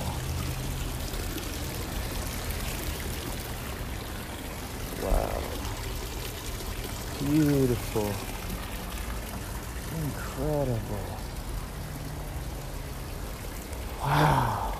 [7.25, 8.11] Beautiful.
[10.03, 11.17] Incredible.
[13.99, 14.73] Wow.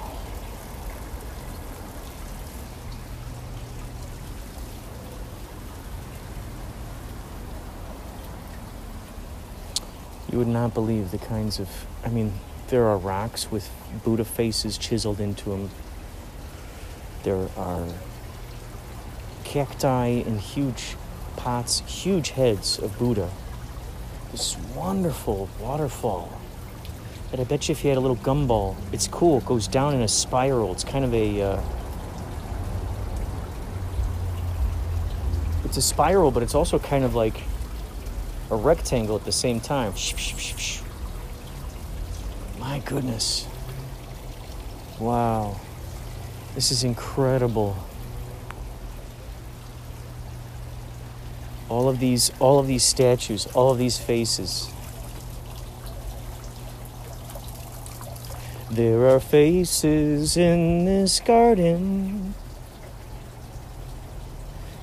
[10.31, 11.67] You would not believe the kinds of.
[12.03, 12.34] I mean,
[12.67, 13.71] there are rocks with
[14.03, 15.71] Buddha faces chiseled into them.
[17.23, 17.88] There are
[19.43, 20.95] cacti and huge
[21.36, 23.30] pots, huge heads of Buddha.
[24.32, 26.41] This wonderful waterfall.
[27.32, 29.39] And I bet you if you had a little gumball, it's cool.
[29.39, 30.71] It goes down in a spiral.
[30.71, 31.41] It's kind of a.
[31.41, 31.62] Uh,
[35.63, 37.41] it's a spiral, but it's also kind of like
[38.52, 39.93] a rectangle at the same time.
[42.60, 43.48] My goodness.
[45.00, 45.60] Wow.
[46.54, 47.76] This is incredible.
[51.75, 54.71] All of these all of these statues, all of these faces.
[58.71, 62.33] There are faces in this garden.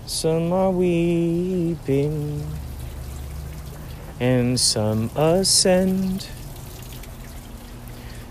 [0.05, 2.47] Some are weeping
[4.21, 6.27] and some ascend.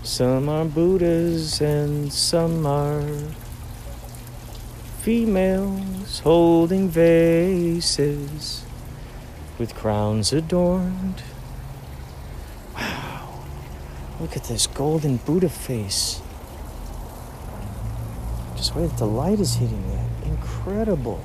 [0.04, 3.02] Some are Buddhas and some are
[5.02, 8.64] females holding vases
[9.58, 11.20] with crowns adorned.
[12.76, 13.42] Wow,
[14.20, 16.22] look at this golden Buddha face.
[18.54, 20.28] Just wait, that the light is hitting it.
[20.28, 21.24] Incredible.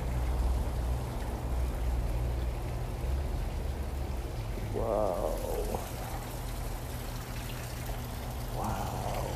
[4.74, 5.38] Wow.
[8.56, 9.26] Wow.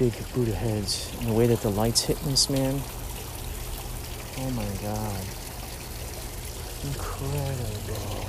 [0.00, 2.82] Big Buddha heads and the way that the light's hitting this man.
[4.46, 5.24] Oh my god.
[6.84, 8.24] Incredible.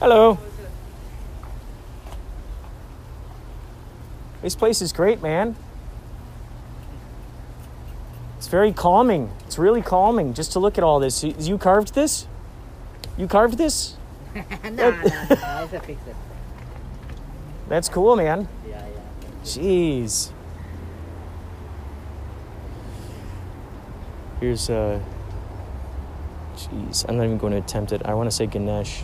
[0.00, 0.38] Hello.
[4.40, 5.56] This place is great, man.
[8.38, 9.30] It's very calming.
[9.44, 11.22] It's really calming just to look at all this.
[11.22, 12.26] You, carved this?
[13.18, 13.96] You carved this?
[14.34, 16.16] no, no, no, it's a fix it.
[17.68, 18.48] That's cool, man.
[18.66, 19.28] Yeah, yeah.
[19.42, 20.30] Jeez.
[24.40, 25.00] Here's uh
[26.54, 28.02] Jeez, I'm not even going to attempt it.
[28.04, 29.02] I want to say Ganesh.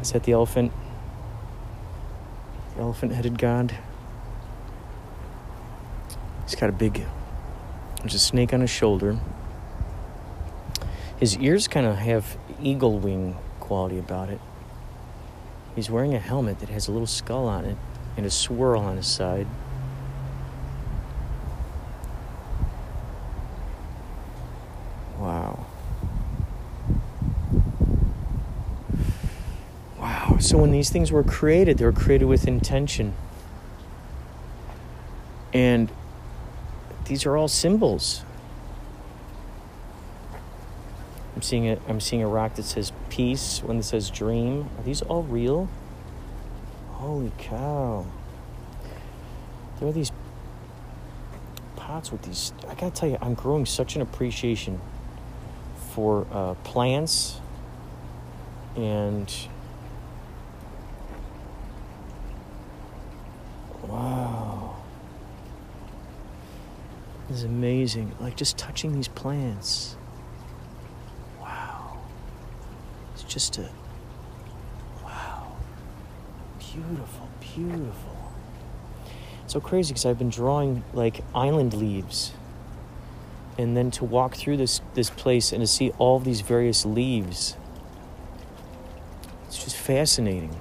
[0.00, 0.72] Is that the elephant?
[2.74, 3.74] The elephant-headed god.
[6.44, 7.06] He's got a big
[8.02, 9.16] there's a snake on his shoulder.
[11.18, 14.40] His ears kind of have eagle wing quality about it.
[15.74, 17.76] He's wearing a helmet that has a little skull on it
[18.16, 19.46] and a swirl on his side.
[25.18, 25.66] Wow.
[29.98, 30.36] Wow.
[30.40, 33.14] So when these things were created, they were created with intention.
[35.54, 35.90] And
[37.06, 38.24] these are all symbols.
[41.42, 41.82] I'm seeing it.
[41.88, 44.70] I'm seeing a rock that says peace, one that says dream.
[44.78, 45.68] Are these all real?
[46.92, 48.06] Holy cow!
[49.80, 50.12] There are these
[51.74, 52.52] pots with these.
[52.68, 54.80] I gotta tell you, I'm growing such an appreciation
[55.90, 57.40] for uh, plants
[58.76, 59.34] and
[63.88, 64.42] wow
[67.32, 68.14] this is amazing.
[68.20, 69.96] Like just touching these plants.
[71.40, 71.98] Wow.
[73.14, 73.68] It's just a.
[75.02, 75.56] Wow.
[76.58, 78.32] Beautiful, beautiful.
[79.46, 82.32] So crazy because I've been drawing like island leaves.
[83.58, 87.56] And then to walk through this, this place and to see all these various leaves.
[89.46, 90.58] It's just fascinating.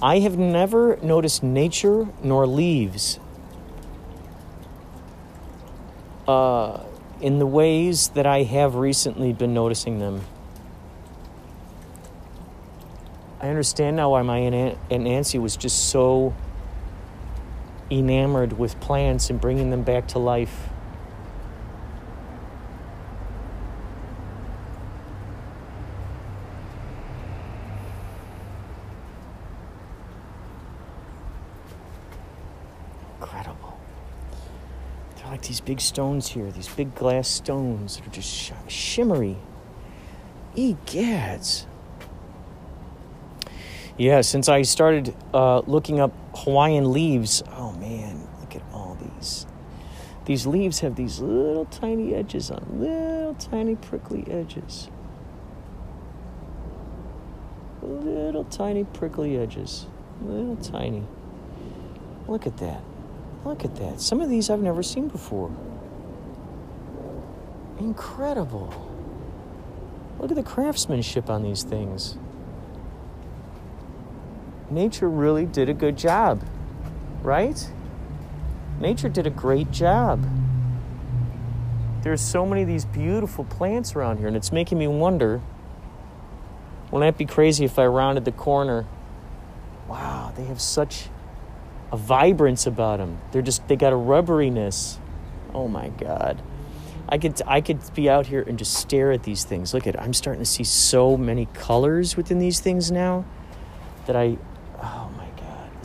[0.00, 3.18] I have never noticed nature nor leaves
[6.28, 6.84] uh,
[7.20, 10.22] in the ways that I have recently been noticing them.
[13.40, 16.34] I understand now why my Aunt Nancy was just so
[17.88, 20.68] enamored with plants and bringing them back to life.
[33.20, 33.78] Incredible.
[35.16, 39.36] They're like these big stones here, these big glass stones that are just sh- shimmery.
[40.56, 41.66] Egads.
[43.98, 49.44] Yeah, since I started uh, looking up Hawaiian leaves, oh man, look at all these.
[50.24, 54.88] These leaves have these little tiny edges on, little tiny prickly edges.
[57.82, 59.86] Little tiny prickly edges.
[60.22, 61.02] Little tiny.
[62.28, 62.82] Look at that.
[63.44, 64.00] Look at that.
[64.00, 65.50] Some of these I've never seen before.
[67.80, 68.92] Incredible.
[70.20, 72.16] Look at the craftsmanship on these things.
[74.70, 76.42] Nature really did a good job,
[77.22, 77.70] right?
[78.80, 80.24] Nature did a great job.
[82.02, 85.40] There's so many of these beautiful plants around here, and it's making me wonder
[86.90, 88.86] wouldn't that be crazy if I rounded the corner?
[89.88, 91.08] Wow, they have such
[91.92, 93.18] a vibrance about them.
[93.32, 94.98] They're just, they got a rubberiness.
[95.52, 96.40] Oh my God.
[97.08, 99.72] I could, I could be out here and just stare at these things.
[99.74, 103.24] Look at I'm starting to see so many colors within these things now
[104.06, 104.38] that I,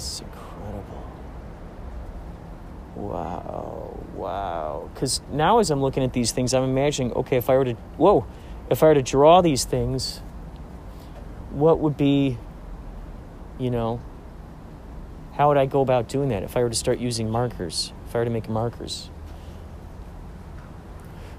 [0.04, 1.04] Is incredible.
[2.96, 4.90] Wow, wow.
[4.94, 7.74] Because now as I'm looking at these things, I'm imagining, okay, if I were to,
[7.98, 8.26] whoa,
[8.70, 10.20] if I were to draw these things,
[11.52, 12.38] what would be,
[13.58, 14.02] you know,
[15.34, 17.94] how would I go about doing that if I were to start using markers?
[18.08, 19.10] If I were to make markers?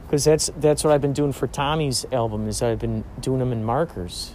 [0.07, 3.53] Because that's that's what I've been doing for Tommy's album is I've been doing them
[3.53, 4.35] in markers,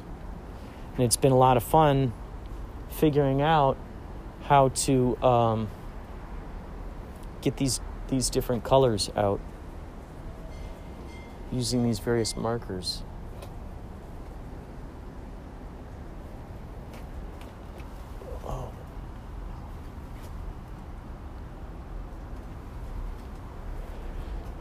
[0.96, 2.14] and it's been a lot of fun
[2.90, 3.78] figuring out
[4.50, 5.70] how to um,
[7.39, 9.39] get these these different colors out
[11.52, 13.04] using these various markers.
[18.43, 18.72] Oh.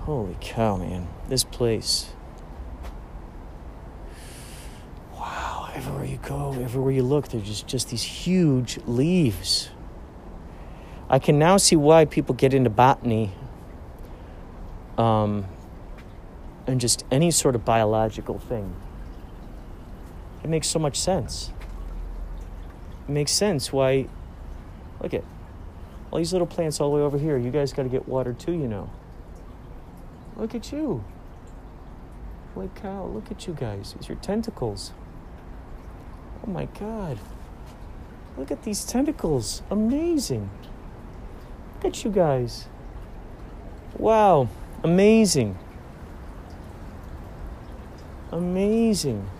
[0.00, 1.08] Holy cow, man.
[1.30, 2.10] This place.
[5.14, 9.70] Wow, everywhere you go, everywhere you look, there's just, just these huge leaves.
[11.10, 13.32] I can now see why people get into botany
[14.98, 15.46] um,
[16.66, 18.74] and just any sort of biological thing.
[20.44, 21.50] It makes so much sense.
[23.08, 24.06] It makes sense why.
[25.00, 25.24] Look at
[26.10, 27.38] all these little plants all the way over here.
[27.38, 28.90] You guys got to get water too, you know.
[30.36, 31.04] Look at you.
[32.54, 33.94] Holy cow, look at you guys.
[33.96, 34.92] It's your tentacles.
[36.46, 37.18] Oh my god.
[38.36, 39.62] Look at these tentacles.
[39.70, 40.50] Amazing.
[41.78, 42.66] Look at you guys.
[43.96, 44.48] Wow.
[44.82, 45.56] Amazing.
[48.32, 49.30] Amazing.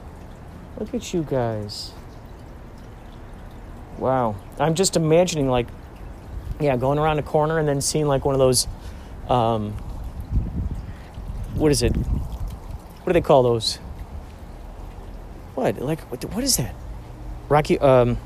[0.78, 1.92] Look at you guys.
[3.98, 4.36] Wow.
[4.60, 5.66] I'm just imagining, like,
[6.60, 8.68] yeah, going around a corner and then seeing, like, one of those,
[9.28, 9.72] um,
[11.54, 11.96] what is it?
[11.96, 13.76] What do they call those?
[15.56, 15.80] What?
[15.80, 16.72] Like, what, what is that?
[17.48, 18.16] Rocky, um,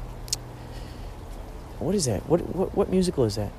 [1.79, 2.29] what is that?
[2.29, 3.51] What, what, what musical is that?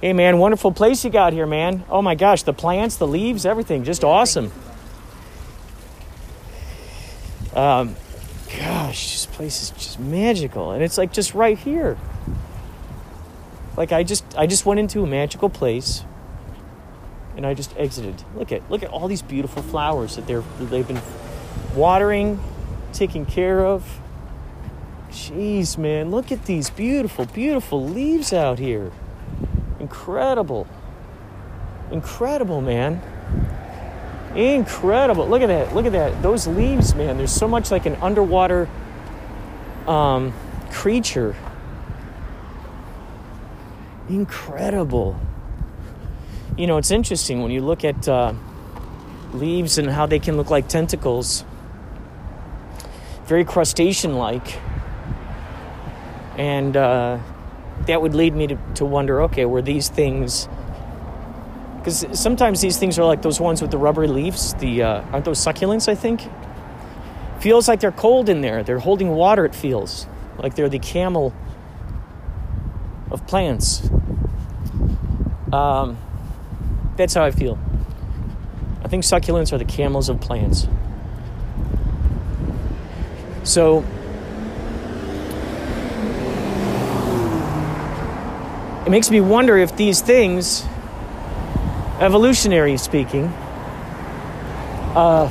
[0.00, 1.84] Hey, man, wonderful place you got here, man.
[1.90, 4.50] Oh my gosh, the plants, the leaves, everything, just awesome.
[7.54, 7.96] Um,
[8.56, 11.98] gosh, this place is just magical, and it's like just right here.
[13.76, 16.02] Like I just, I just went into a magical place,
[17.36, 18.24] and I just exited.
[18.34, 21.02] Look at, look at all these beautiful flowers that they're, they've been
[21.74, 22.42] watering,
[22.94, 24.00] taking care of.
[25.10, 28.92] Jeez, man, look at these beautiful, beautiful leaves out here.
[29.80, 30.66] Incredible.
[31.90, 33.02] Incredible, man.
[34.34, 35.26] Incredible.
[35.26, 35.74] Look at that.
[35.74, 36.22] Look at that.
[36.22, 37.16] Those leaves, man.
[37.16, 38.68] There's so much like an underwater
[39.88, 40.32] um,
[40.70, 41.34] creature.
[44.08, 45.18] Incredible.
[46.56, 48.34] You know, it's interesting when you look at uh,
[49.32, 51.44] leaves and how they can look like tentacles,
[53.24, 54.58] very crustacean like.
[56.36, 57.18] And uh,
[57.86, 60.48] that would lead me to, to wonder okay, were these things.
[61.78, 64.54] Because sometimes these things are like those ones with the rubbery leaves.
[64.54, 65.88] The uh, aren't those succulents?
[65.88, 66.22] I think.
[67.40, 68.62] Feels like they're cold in there.
[68.62, 69.46] They're holding water.
[69.46, 70.06] It feels
[70.36, 71.32] like they're the camel
[73.10, 73.88] of plants.
[75.50, 75.96] Um,
[76.96, 77.58] that's how I feel.
[78.84, 80.68] I think succulents are the camels of plants.
[83.42, 83.84] So
[88.90, 90.64] it makes me wonder if these things,
[92.00, 93.26] evolutionary speaking,
[94.96, 95.30] uh,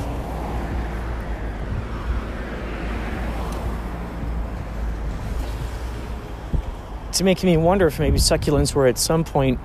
[7.10, 9.60] it's making me wonder if maybe succulents were at some point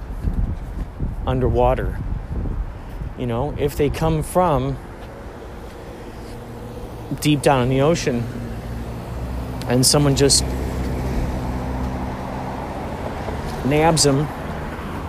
[1.26, 1.98] underwater.
[3.18, 4.78] You know, if they come from
[7.22, 8.26] deep down in the ocean,
[9.70, 10.44] and someone just
[13.66, 14.28] nabs them.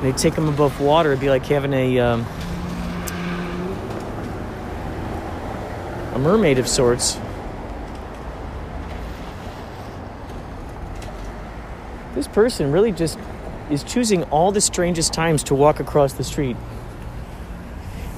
[0.02, 1.12] They take them above water.
[1.12, 2.26] It'd be like having a um,
[6.14, 7.18] a mermaid of sorts.
[12.14, 13.18] This person really just
[13.70, 16.56] is choosing all the strangest times to walk across the street.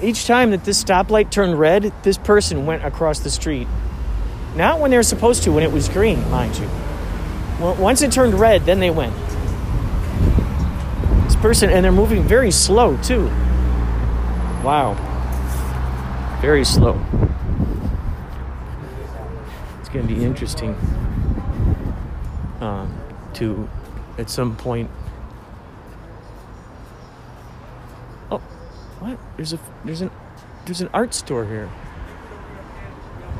[0.00, 3.66] Each time that this stoplight turned red, this person went across the street.
[4.54, 6.68] Not when they were supposed to, when it was green, mind you.
[7.58, 9.14] Once it turned red, then they went.
[11.40, 13.26] Person, and they're moving very slow too.
[14.64, 14.96] Wow.
[16.42, 17.00] Very slow.
[19.78, 20.74] It's going to be interesting
[22.60, 22.92] um,
[23.34, 23.68] to,
[24.18, 24.90] at some point.
[28.30, 28.38] Oh,
[28.98, 29.16] what?
[29.36, 30.10] There's a there's an
[30.66, 31.70] there's an art store here.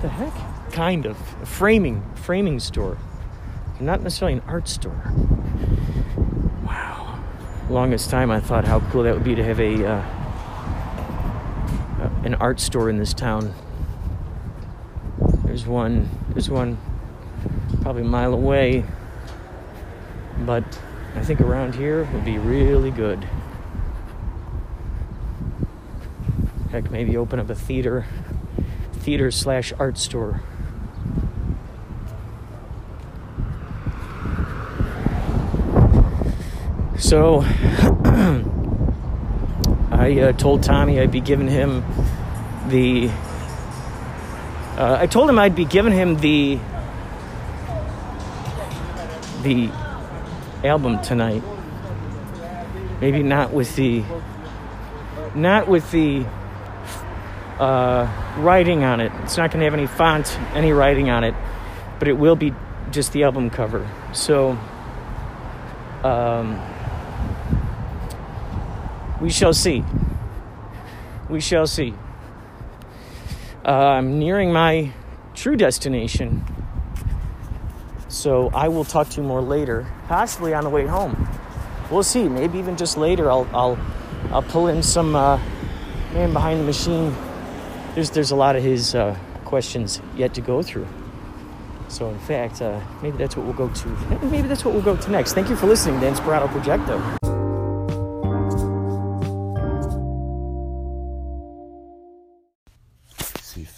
[0.02, 0.72] The heck?
[0.72, 2.96] Kind of a framing framing store,
[3.80, 5.12] not necessarily an art store.
[7.70, 10.02] Longest time I thought how cool that would be to have a uh,
[12.00, 13.52] uh, an art store in this town.
[15.44, 16.08] There's one.
[16.30, 16.78] There's one
[17.82, 18.84] probably a mile away,
[20.46, 20.64] but
[21.14, 23.28] I think around here would be really good.
[26.70, 28.06] Heck, maybe open up a theater,
[28.92, 30.42] theater slash art store.
[37.08, 37.40] So,
[39.90, 41.82] I uh, told Tommy I'd be giving him
[42.68, 43.08] the.
[44.76, 46.58] Uh, I told him I'd be giving him the.
[49.42, 49.70] the
[50.62, 51.42] album tonight.
[53.00, 54.04] Maybe not with the.
[55.34, 56.26] not with the
[57.58, 58.06] uh,
[58.40, 59.12] writing on it.
[59.22, 61.34] It's not going to have any font, any writing on it,
[61.98, 62.52] but it will be
[62.90, 63.88] just the album cover.
[64.12, 64.58] So,
[66.04, 66.60] um,
[69.20, 69.84] we shall see.
[71.28, 71.94] We shall see.
[73.64, 74.92] Uh, I'm nearing my
[75.34, 76.44] true destination,
[78.08, 81.28] so I will talk to you more later, possibly on the way home.
[81.90, 82.28] We'll see.
[82.28, 83.78] Maybe even just later, I'll I'll
[84.30, 85.38] I'll pull in some uh,
[86.12, 87.14] man behind the machine
[87.98, 90.86] there's there's a lot of his uh, questions yet to go through.
[91.88, 93.88] So in fact, uh, maybe that's what we'll go to.
[94.26, 95.32] Maybe that's what we'll go to next.
[95.32, 97.17] Thank you for listening to Inspirato Projecto.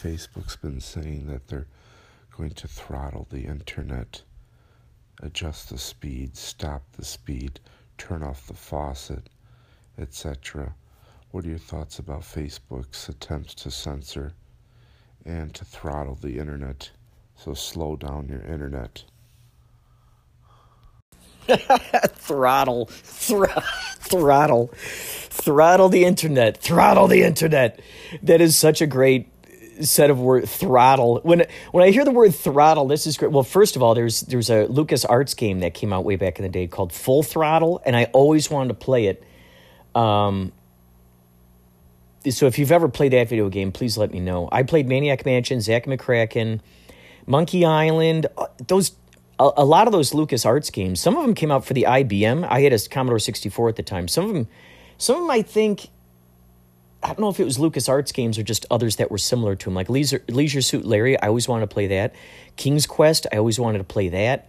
[0.01, 1.66] Facebook's been saying that they're
[2.34, 4.22] going to throttle the internet,
[5.22, 7.61] adjust the speed, stop the speed,
[7.98, 9.28] turn off the faucet,
[9.98, 10.74] etc.
[11.32, 14.32] What are your thoughts about Facebook's attempts to censor
[15.26, 16.90] and to throttle the internet?
[17.36, 19.05] So slow down your internet.
[21.46, 23.61] throttle, Thr-
[23.98, 27.80] throttle, throttle the internet, throttle the internet.
[28.22, 29.30] That is such a great
[29.81, 31.20] set of word throttle.
[31.22, 33.33] When when I hear the word throttle, this is great.
[33.33, 36.39] Well, first of all, there's there's a Lucas Arts game that came out way back
[36.39, 39.24] in the day called Full Throttle, and I always wanted to play it.
[39.95, 40.53] Um,
[42.28, 44.49] so if you've ever played that video game, please let me know.
[44.53, 46.61] I played Maniac Mansion, Zak McKracken,
[47.26, 48.26] Monkey Island.
[48.37, 48.93] uh, Those
[49.39, 51.01] a, a lot of those Lucas Arts games.
[51.01, 52.47] Some of them came out for the IBM.
[52.49, 54.07] I had a Commodore sixty four at the time.
[54.07, 54.49] Some of them,
[54.99, 55.89] some of them, I think.
[57.03, 59.57] I don't know if it was Lucas Arts games or just others that were similar
[59.57, 61.18] to them, like Leisure, Leisure Suit Larry.
[61.18, 62.14] I always wanted to play that.
[62.57, 63.26] King's Quest.
[63.32, 64.48] I always wanted to play that.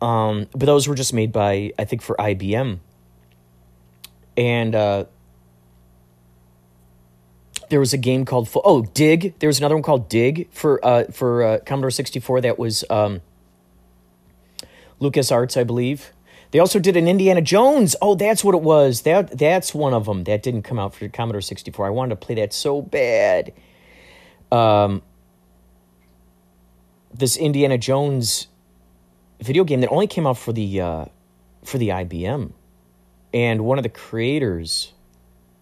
[0.00, 2.78] Um, but those were just made by I think for IBM.
[4.36, 5.04] And uh,
[7.68, 9.38] there was a game called oh Dig.
[9.38, 12.84] There was another one called Dig for uh, for uh, Commodore sixty four that was
[12.90, 13.20] um,
[15.00, 16.12] Lucas Arts, I believe.
[16.56, 17.96] They also did an Indiana Jones.
[18.00, 19.02] Oh, that's what it was.
[19.02, 21.86] That that's one of them that didn't come out for Commodore sixty four.
[21.86, 23.52] I wanted to play that so bad.
[24.50, 25.02] Um,
[27.12, 28.46] this Indiana Jones
[29.38, 31.04] video game that only came out for the uh,
[31.62, 32.52] for the IBM,
[33.34, 34.94] and one of the creators,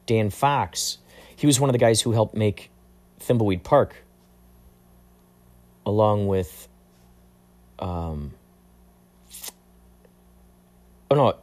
[0.06, 0.98] Dan Fox,
[1.34, 2.70] he was one of the guys who helped make
[3.18, 3.96] Thimbleweed Park,
[5.84, 6.68] along with,
[7.80, 8.32] um,
[11.14, 11.36] oh no,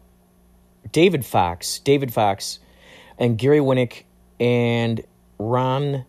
[0.92, 2.60] David Fox, David Fox,
[3.18, 4.04] and Gary Winnick
[4.40, 5.02] and
[5.40, 6.06] Ron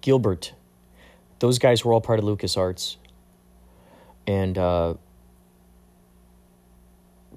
[0.00, 0.54] Gilbert.
[1.40, 2.96] Those guys were all part of LucasArts.
[4.26, 4.94] And uh,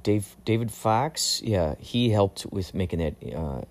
[0.04, 3.62] Dave David Fox, yeah, he helped with making that uh,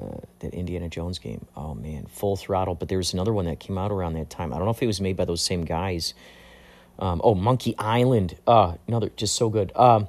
[0.00, 1.46] uh, that Indiana Jones game.
[1.56, 2.74] Oh man, Full Throttle.
[2.74, 4.52] But there was another one that came out around that time.
[4.52, 6.14] I don't know if it was made by those same guys.
[6.98, 8.36] Um, oh, Monkey Island.
[8.46, 9.70] Uh, another just so good.
[9.76, 10.08] Um,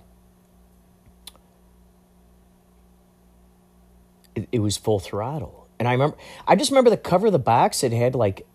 [4.36, 6.18] it, it was full throttle, and I remember.
[6.48, 7.84] I just remember the cover of the box.
[7.84, 8.46] It had like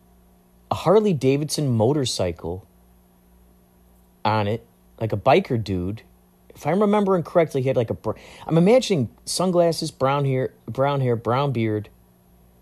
[0.70, 2.66] a Harley Davidson motorcycle
[4.24, 4.66] on it,
[5.00, 6.02] like a biker dude.
[6.54, 7.96] If I'm remembering correctly, he had like a.
[8.46, 11.88] I'm imagining sunglasses, brown hair, brown hair, brown beard.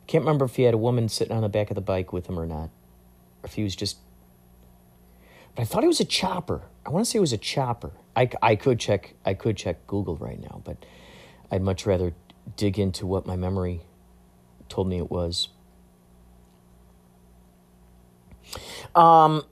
[0.06, 2.28] Can't remember if he had a woman sitting on the back of the bike with
[2.28, 2.70] him or not,
[3.42, 3.98] or if he was just.
[5.54, 6.62] But I thought it was a chopper.
[6.86, 7.92] I want to say it was a chopper.
[8.14, 9.14] I, I could check.
[9.24, 10.76] I could check Google right now, but
[11.50, 12.14] I'd much rather
[12.56, 13.80] dig into what my memory
[14.68, 15.48] told me it was.
[18.94, 19.44] Um,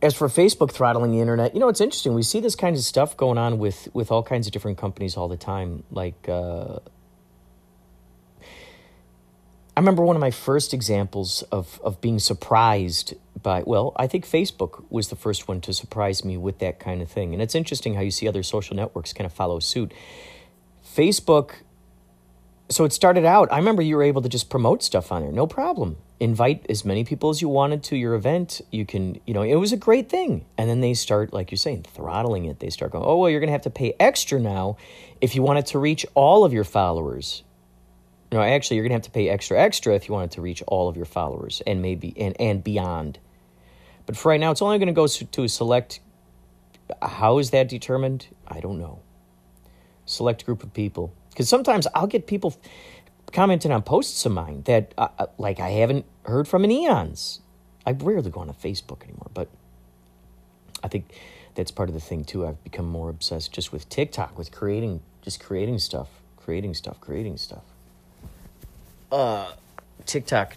[0.00, 2.14] as for Facebook throttling the internet, you know, it's interesting.
[2.14, 5.16] We see this kind of stuff going on with with all kinds of different companies
[5.16, 5.84] all the time.
[5.90, 6.78] Like, uh,
[9.76, 13.62] I remember one of my first examples of of being surprised by.
[13.64, 17.08] Well, I think Facebook was the first one to surprise me with that kind of
[17.10, 17.32] thing.
[17.32, 19.92] And it's interesting how you see other social networks kind of follow suit.
[20.84, 21.62] Facebook
[22.68, 25.32] so it started out i remember you were able to just promote stuff on there
[25.32, 25.96] no problem.
[26.20, 28.60] Invite as many people as you wanted to your event.
[28.70, 30.44] You can you know it was a great thing.
[30.56, 32.60] And then they start like you're saying throttling it.
[32.60, 34.76] They start going oh well you're going to have to pay extra now
[35.20, 37.42] if you wanted to reach all of your followers.
[38.30, 40.62] No actually you're going to have to pay extra extra if you wanted to reach
[40.68, 43.18] all of your followers and maybe and and beyond.
[44.06, 45.98] But for right now it's only going to go to select
[47.00, 48.28] how is that determined?
[48.46, 49.00] I don't know.
[50.04, 52.54] Select group of people because sometimes I'll get people
[53.32, 57.40] commenting on posts of mine that, uh, uh, like, I haven't heard from in eons.
[57.86, 59.48] I rarely go on to Facebook anymore, but
[60.84, 61.12] I think
[61.54, 62.46] that's part of the thing too.
[62.46, 67.38] I've become more obsessed just with TikTok, with creating, just creating stuff, creating stuff, creating
[67.38, 67.64] stuff.
[69.10, 69.52] Uh,
[70.06, 70.56] TikTok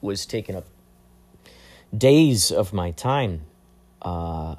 [0.00, 0.64] was taking up
[1.96, 3.42] days of my time.
[4.02, 4.56] Uh,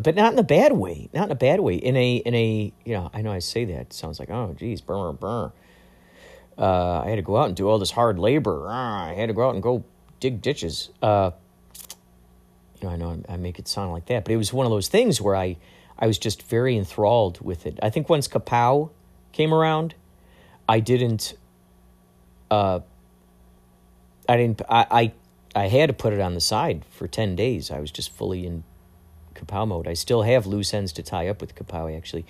[0.00, 1.08] but not in a bad way.
[1.12, 1.74] Not in a bad way.
[1.74, 4.80] In a in a you know, I know I say that sounds like oh geez,
[4.80, 5.52] burr burr.
[6.58, 8.66] Uh, I had to go out and do all this hard labor.
[8.68, 9.84] Ah, I had to go out and go
[10.20, 10.90] dig ditches.
[11.00, 11.30] Uh,
[12.80, 14.70] you know, I know I make it sound like that, but it was one of
[14.70, 15.56] those things where I
[15.98, 17.78] I was just very enthralled with it.
[17.82, 18.90] I think once Kapow
[19.32, 19.94] came around,
[20.68, 21.34] I didn't.
[22.50, 22.80] Uh,
[24.28, 24.62] I didn't.
[24.68, 25.12] I, I
[25.54, 27.70] I had to put it on the side for ten days.
[27.70, 28.64] I was just fully in
[29.40, 29.88] Kapow mode.
[29.88, 32.26] I still have loose ends to tie up with Kapow, actually.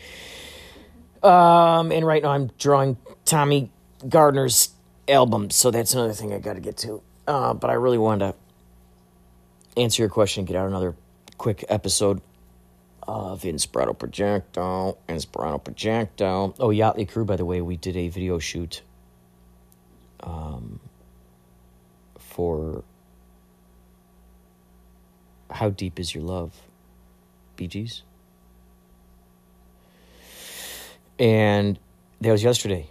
[1.23, 3.71] Um, and right now I'm drawing Tommy
[4.09, 4.71] Gardner's
[5.09, 7.03] album, so that's another thing I got to get to.
[7.27, 10.95] Uh, but I really wanted to answer your question, and get out another
[11.37, 12.21] quick episode
[13.07, 16.55] of Inspirato Projecto, Inspirato Projecto.
[16.59, 18.83] Oh, Yachtly Crew, by the way, we did a video shoot
[20.23, 20.81] um,
[22.19, 22.85] for
[25.51, 26.55] How Deep Is Your Love?
[27.61, 28.03] Bee Gees.
[31.19, 31.79] And
[32.23, 32.89] that was yesterday.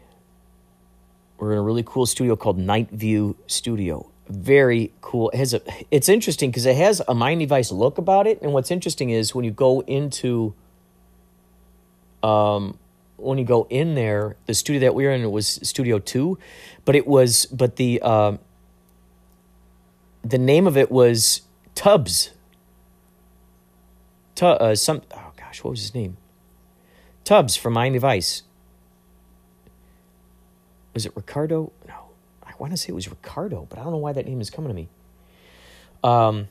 [1.39, 4.11] We're in a really cool studio called Night View Studio.
[4.28, 5.32] Very cool.
[5.32, 8.43] It has a, it's interesting because it has a Miami Vice look about it.
[8.43, 10.53] And what's interesting is when you go into,
[12.22, 12.78] um,
[13.17, 16.38] when you go in there, the studio that we were in was Studio Two,
[16.86, 18.38] but it was, but the, uh,
[20.24, 21.41] the name of it was
[21.74, 22.30] Tubbs.
[24.41, 26.17] Uh, some, oh gosh, what was his name?
[27.23, 28.43] Tubbs from Miami Vice.
[30.93, 31.71] Was it Ricardo?
[31.87, 32.09] No,
[32.43, 34.49] I want to say it was Ricardo, but I don't know why that name is
[34.49, 34.89] coming to me.
[36.03, 36.47] Um,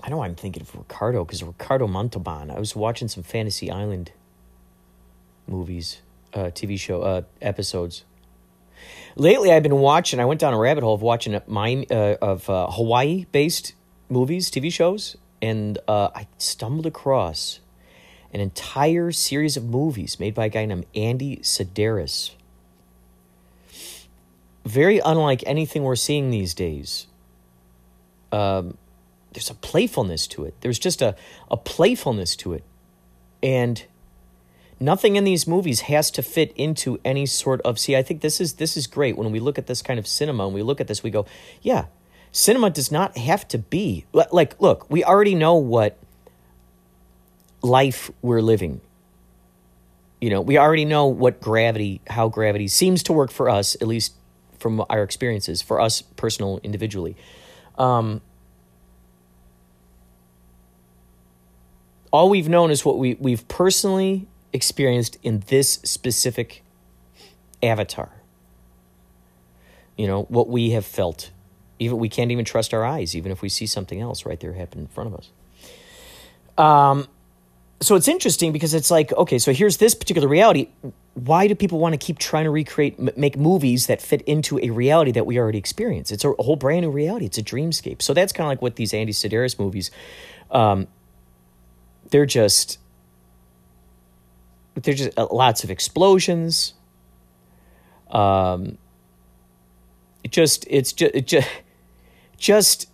[0.00, 2.50] I know I'm thinking of Ricardo because Ricardo Montalban.
[2.50, 4.12] I was watching some Fantasy Island
[5.46, 6.00] movies,
[6.32, 8.04] uh, TV show uh, episodes.
[9.18, 10.20] Lately, I've been watching.
[10.20, 13.74] I went down a rabbit hole of watching uh, uh, of uh, Hawaii-based
[14.08, 17.58] movies, TV shows, and uh, I stumbled across
[18.32, 22.30] an entire series of movies made by a guy named Andy Sidaris.
[24.64, 27.08] Very unlike anything we're seeing these days.
[28.30, 28.78] Um,
[29.32, 30.54] there's a playfulness to it.
[30.60, 31.16] There's just a,
[31.50, 32.62] a playfulness to it.
[33.42, 33.84] And
[34.80, 38.40] nothing in these movies has to fit into any sort of see, I think this
[38.40, 39.16] is this is great.
[39.16, 41.26] When we look at this kind of cinema and we look at this, we go,
[41.62, 41.86] yeah,
[42.32, 45.98] cinema does not have to be like look, we already know what
[47.62, 48.80] life we're living.
[50.20, 53.86] You know, we already know what gravity, how gravity seems to work for us, at
[53.86, 54.14] least
[54.58, 57.16] from our experiences, for us personal, individually.
[57.76, 58.20] Um,
[62.12, 66.62] all we've known is what we, we've personally experienced in this specific
[67.62, 68.10] avatar.
[69.96, 71.30] You know, what we have felt
[71.78, 74.52] Even we can't even trust our eyes, even if we see something else right there
[74.52, 75.30] happen in front of us.
[76.56, 77.06] Um,
[77.80, 80.68] so it's interesting because it's like, okay, so here's this particular reality.
[81.14, 84.70] Why do people want to keep trying to recreate, make movies that fit into a
[84.70, 86.10] reality that we already experience?
[86.10, 87.26] It's a whole brand new reality.
[87.26, 88.02] It's a dreamscape.
[88.02, 89.92] So that's kind of like what these Andy Sidaris movies,
[90.50, 90.88] um,
[92.10, 92.78] they're just,
[94.82, 96.74] they're just uh, lots of explosions.
[98.10, 98.78] Um,
[100.24, 101.48] it just, it's just, it just,
[102.38, 102.88] just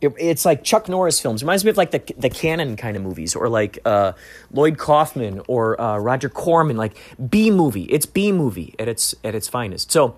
[0.00, 1.42] it, it's like Chuck Norris films.
[1.42, 4.12] Reminds me of like the the Cannon kind of movies, or like uh,
[4.52, 6.96] Lloyd Kaufman or uh, Roger Corman, like
[7.28, 7.84] B movie.
[7.84, 9.90] It's B movie at its at its finest.
[9.90, 10.16] So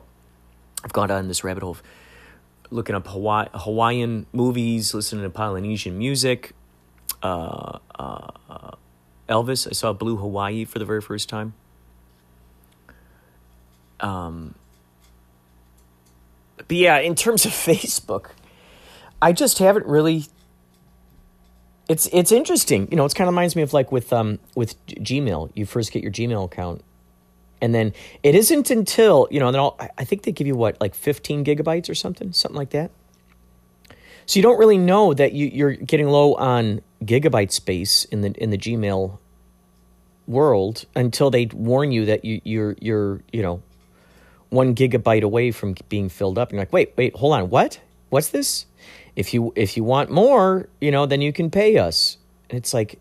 [0.85, 1.79] I've gone down this rabbit hole,
[2.71, 6.53] looking up Hawaii, Hawaiian movies, listening to Polynesian music.
[7.23, 8.71] Uh, uh,
[9.31, 11.55] Elvis, I saw Blue Hawaii for the very first time.
[14.01, 14.55] Um,
[16.57, 18.31] but yeah, in terms of Facebook,
[19.23, 20.27] I just haven't really.
[21.89, 23.05] It's it's interesting, you know.
[23.05, 25.51] It kind of reminds me of like with um with Gmail.
[25.55, 26.83] You first get your Gmail account,
[27.61, 29.49] and then it isn't until you know.
[29.49, 32.57] And then I'll, I think they give you what like fifteen gigabytes or something, something
[32.57, 32.91] like that.
[34.31, 38.31] So you don't really know that you, you're getting low on gigabyte space in the
[38.41, 39.19] in the Gmail
[40.29, 43.61] world until they warn you that you you're you're you know
[44.49, 46.51] one gigabyte away from being filled up.
[46.51, 47.81] And you're like, wait, wait, hold on, what?
[48.11, 48.67] What's this?
[49.17, 52.17] If you if you want more, you know, then you can pay us.
[52.49, 53.01] And it's like,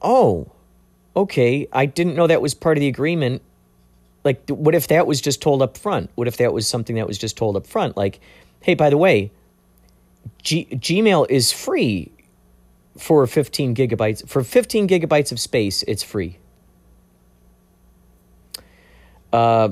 [0.00, 0.52] oh,
[1.16, 3.42] okay, I didn't know that was part of the agreement.
[4.22, 6.10] Like, what if that was just told up front?
[6.14, 7.96] What if that was something that was just told up front?
[7.96, 8.20] Like,
[8.62, 9.30] hey, by the way,
[10.42, 12.12] G- Gmail is free
[12.98, 14.26] for 15 gigabytes.
[14.28, 16.38] For 15 gigabytes of space, it's free.
[19.32, 19.70] Uh,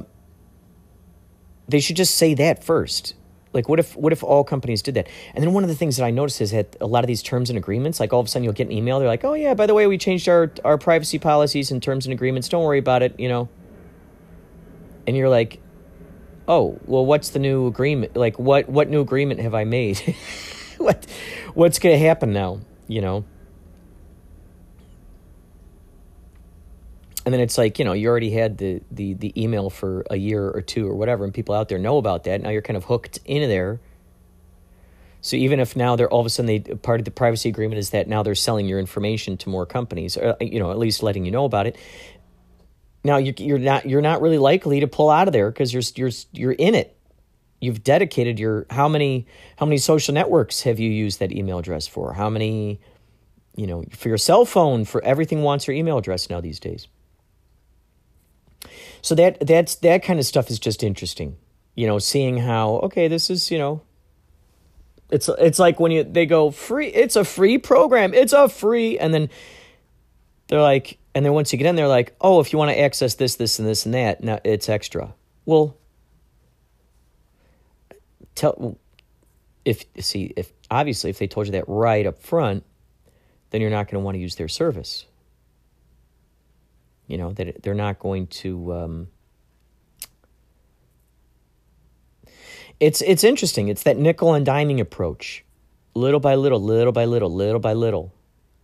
[1.68, 3.14] they should just say that first.
[3.53, 5.09] Like, what if what if all companies did that?
[5.34, 7.22] And then one of the things that I noticed is that a lot of these
[7.22, 9.34] terms and agreements, like all of a sudden you'll get an email, they're like, "Oh
[9.34, 12.49] yeah, by the way, we changed our our privacy policies and terms and agreements.
[12.49, 13.49] Don't worry about it," you know.
[15.07, 15.61] And you're like,
[16.51, 18.16] "Oh, well, what's the new agreement?
[18.16, 19.98] Like, what what new agreement have I made?
[20.78, 21.07] what
[21.55, 23.24] what's going to happen now?" You know.
[27.24, 30.16] and then it's like you know you already had the, the the email for a
[30.16, 32.76] year or two or whatever and people out there know about that now you're kind
[32.76, 33.80] of hooked into there
[35.20, 37.78] so even if now they're all of a sudden they part of the privacy agreement
[37.78, 41.03] is that now they're selling your information to more companies or you know at least
[41.03, 41.76] letting you know about it
[43.05, 45.82] now you're, you're not you're not really likely to pull out of there because you're
[45.94, 46.96] you're you're in it
[47.61, 49.26] you've dedicated your how many
[49.59, 52.80] how many social networks have you used that email address for how many
[53.57, 56.88] you know for your cell phone for everything wants your email address now these days
[59.03, 61.36] so that that's that kind of stuff is just interesting.
[61.74, 63.82] You know, seeing how okay, this is you know,
[65.11, 66.88] it's it's like when you they go free.
[66.88, 68.12] It's a free program.
[68.14, 69.30] It's a free, and then
[70.48, 72.78] they're like, and then once you get in, they're like, oh, if you want to
[72.78, 75.14] access this, this, and this, and that, now it's extra.
[75.44, 75.76] Well,
[78.34, 78.78] tell
[79.64, 82.64] if see if obviously if they told you that right up front,
[83.50, 85.06] then you're not going to want to use their service.
[87.06, 88.72] You know that they're not going to.
[88.72, 89.08] Um,
[92.78, 93.68] it's it's interesting.
[93.68, 95.44] It's that nickel and diming approach,
[95.94, 98.14] little by little, little by little, little by little.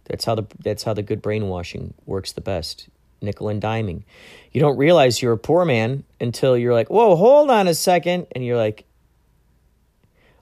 [0.09, 2.89] That's how the that's how the good brainwashing works the best.
[3.23, 4.05] Nickel and diming.
[4.53, 8.27] You don't realize you're a poor man until you're like, "Whoa, hold on a second.
[8.33, 8.85] and you're like,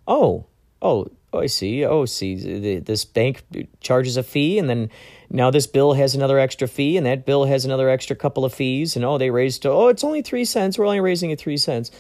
[0.07, 0.47] "Oh,
[0.83, 1.85] oh, oh, I see.
[1.85, 3.43] Oh, see, the, this bank
[3.81, 4.91] charges a fee, and then
[5.31, 8.53] now this bill has another extra fee, and that bill has another extra couple of
[8.53, 10.79] fees, and oh, they raised to oh, it's only three cents.
[10.79, 11.91] We're only raising it three cents,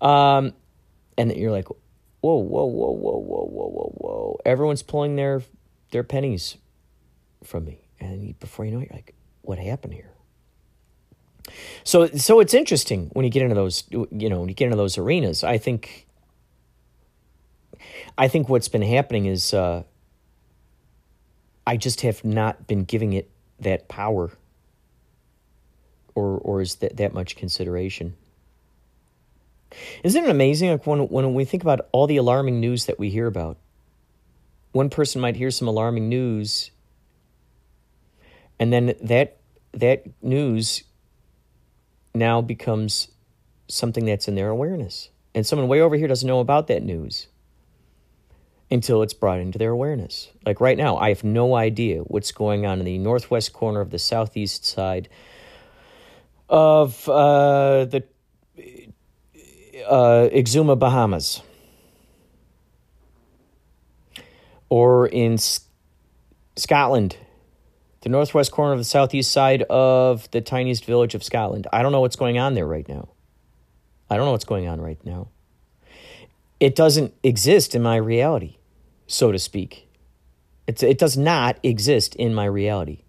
[0.00, 0.52] um,
[1.18, 1.68] and you're like,
[2.20, 4.40] whoa, whoa, whoa, whoa, whoa, whoa, whoa, whoa.
[4.44, 5.42] Everyone's pulling their
[5.90, 6.56] their pennies
[7.44, 10.10] from me, and before you know it, you're like, what happened here?
[11.84, 14.76] So, so it's interesting when you get into those, you know, when you get into
[14.76, 15.42] those arenas.
[15.42, 16.06] I think
[18.16, 19.82] I think what's been happening is uh,
[21.66, 23.30] I just have not been giving it
[23.60, 24.30] that power
[26.14, 28.16] or or is that that much consideration.
[30.02, 33.10] Isn't it amazing like when when we think about all the alarming news that we
[33.10, 33.56] hear about?
[34.72, 36.70] One person might hear some alarming news
[38.60, 39.38] and then that
[39.72, 40.84] that news
[42.14, 43.08] now becomes
[43.68, 45.10] something that's in their awareness.
[45.34, 47.28] And someone way over here doesn't know about that news
[48.70, 50.28] until it's brought into their awareness.
[50.44, 53.90] Like right now, I have no idea what's going on in the northwest corner of
[53.90, 55.08] the southeast side
[56.48, 58.04] of uh, the
[59.88, 61.42] uh, Exuma, Bahamas,
[64.68, 65.60] or in S-
[66.56, 67.16] Scotland,
[68.02, 71.66] the northwest corner of the southeast side of the tiniest village of Scotland.
[71.72, 73.08] I don't know what's going on there right now.
[74.08, 75.28] I don't know what's going on right now.
[76.58, 78.56] It doesn't exist in my reality,
[79.06, 79.88] so to speak.
[80.66, 83.02] It's, it does not exist in my reality.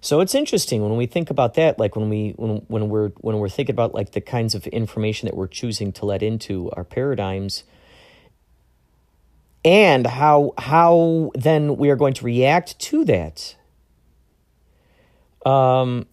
[0.00, 3.38] So it's interesting when we think about that, like when we when when we're when
[3.38, 6.84] we're thinking about like the kinds of information that we're choosing to let into our
[6.84, 7.64] paradigms,
[9.64, 13.56] and how how then we are going to react to that.
[15.46, 16.06] Um,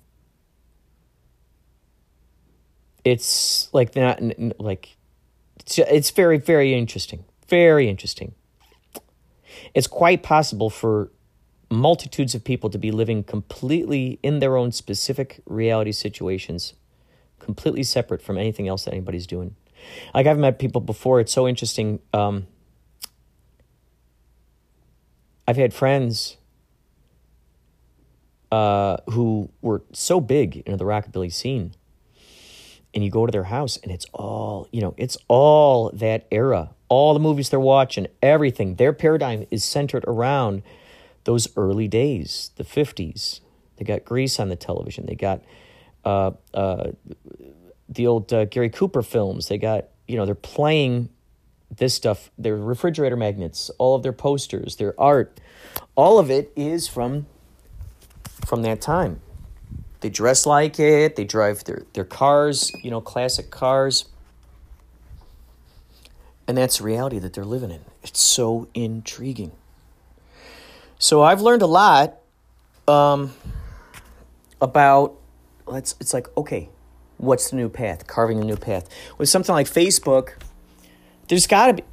[3.03, 4.21] it's like not
[4.59, 4.95] like
[5.59, 8.33] it's, it's very very interesting, very interesting.
[9.73, 11.11] It's quite possible for
[11.69, 16.73] multitudes of people to be living completely in their own specific reality situations,
[17.39, 19.55] completely separate from anything else that anybody's doing.
[20.13, 21.19] Like I've met people before.
[21.19, 21.99] It's so interesting.
[22.13, 22.47] Um,
[25.47, 26.37] I've had friends
[28.51, 31.73] uh, who were so big in the rockabilly scene,
[32.93, 34.93] and you go to their house, and it's all you know.
[34.97, 38.75] It's all that era, all the movies they're watching, everything.
[38.75, 40.63] Their paradigm is centered around
[41.23, 43.39] those early days, the 50s.
[43.77, 45.05] They got Grease on the television.
[45.05, 45.41] They got
[46.03, 46.91] uh, uh,
[47.87, 49.47] the old uh, Gary Cooper films.
[49.47, 51.09] They got, you know, they're playing
[51.77, 55.39] this stuff, their refrigerator magnets, all of their posters, their art.
[55.95, 57.27] All of it is from
[58.45, 59.21] from that time.
[60.01, 64.05] They dress like it, they drive their, their cars, you know, classic cars.
[66.47, 67.81] And that's the reality that they're living in.
[68.03, 69.51] It's so intriguing.
[70.97, 72.17] So I've learned a lot
[72.87, 73.33] um,
[74.59, 75.15] about.
[75.65, 75.95] Let's.
[75.99, 76.69] It's like okay,
[77.17, 78.07] what's the new path?
[78.07, 80.33] Carving a new path with something like Facebook.
[81.31, 81.83] There's got to be.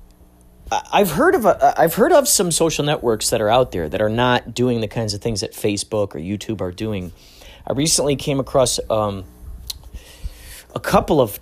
[0.72, 4.02] I've heard of a, I've heard of some social networks that are out there that
[4.02, 7.12] are not doing the kinds of things that Facebook or YouTube are doing.
[7.64, 9.22] I recently came across um,
[10.74, 11.38] a couple of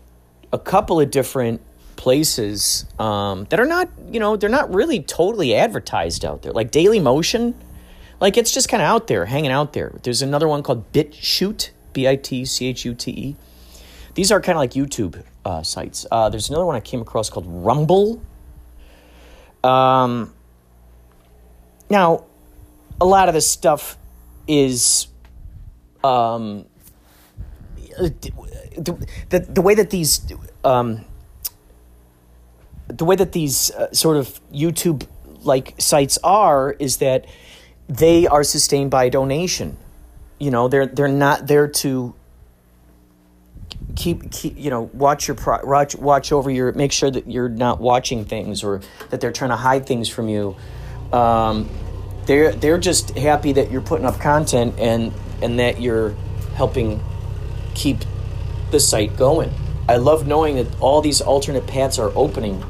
[0.53, 1.63] a couple of different
[1.97, 6.53] places um, that are not, you know, they're not really totally advertised out there.
[6.53, 7.55] Like Daily Motion,
[8.21, 9.95] like it's just kind of out there, hanging out there.
[10.03, 13.37] There's another one called BitChute, B I T C H U T E.
[14.13, 16.05] These are kind of like YouTube uh, sites.
[16.11, 18.21] Uh, there's another one I came across called Rumble.
[19.63, 20.35] Um,
[21.89, 22.25] now,
[23.01, 23.97] a lot of this stuff
[24.49, 25.07] is
[26.03, 26.67] um,
[28.77, 30.33] the, the, way that these
[30.65, 31.05] um,
[32.89, 35.07] the way that these uh, sort of YouTube
[35.45, 37.25] like sites are is that
[37.89, 39.77] they are sustained by donation.
[40.41, 42.15] You know, they're they're not there to
[43.95, 47.49] keep, keep you know watch your pro, watch watch over your make sure that you're
[47.49, 48.81] not watching things or
[49.11, 50.57] that they're trying to hide things from you.
[51.13, 51.69] Um,
[52.27, 55.13] they're they're just happy that you're putting up content and
[55.43, 56.11] and that you're
[56.55, 57.03] helping
[57.75, 57.99] keep
[58.71, 59.53] the site going.
[59.89, 62.65] I love knowing that all these alternate paths are opening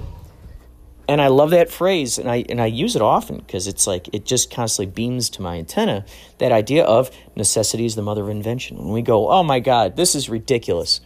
[1.08, 4.12] and I love that phrase, and I and I use it often because it's like
[4.12, 6.04] it just constantly beams to my antenna
[6.38, 8.76] that idea of necessity is the mother of invention.
[8.78, 11.00] When we go, oh my God, this is ridiculous.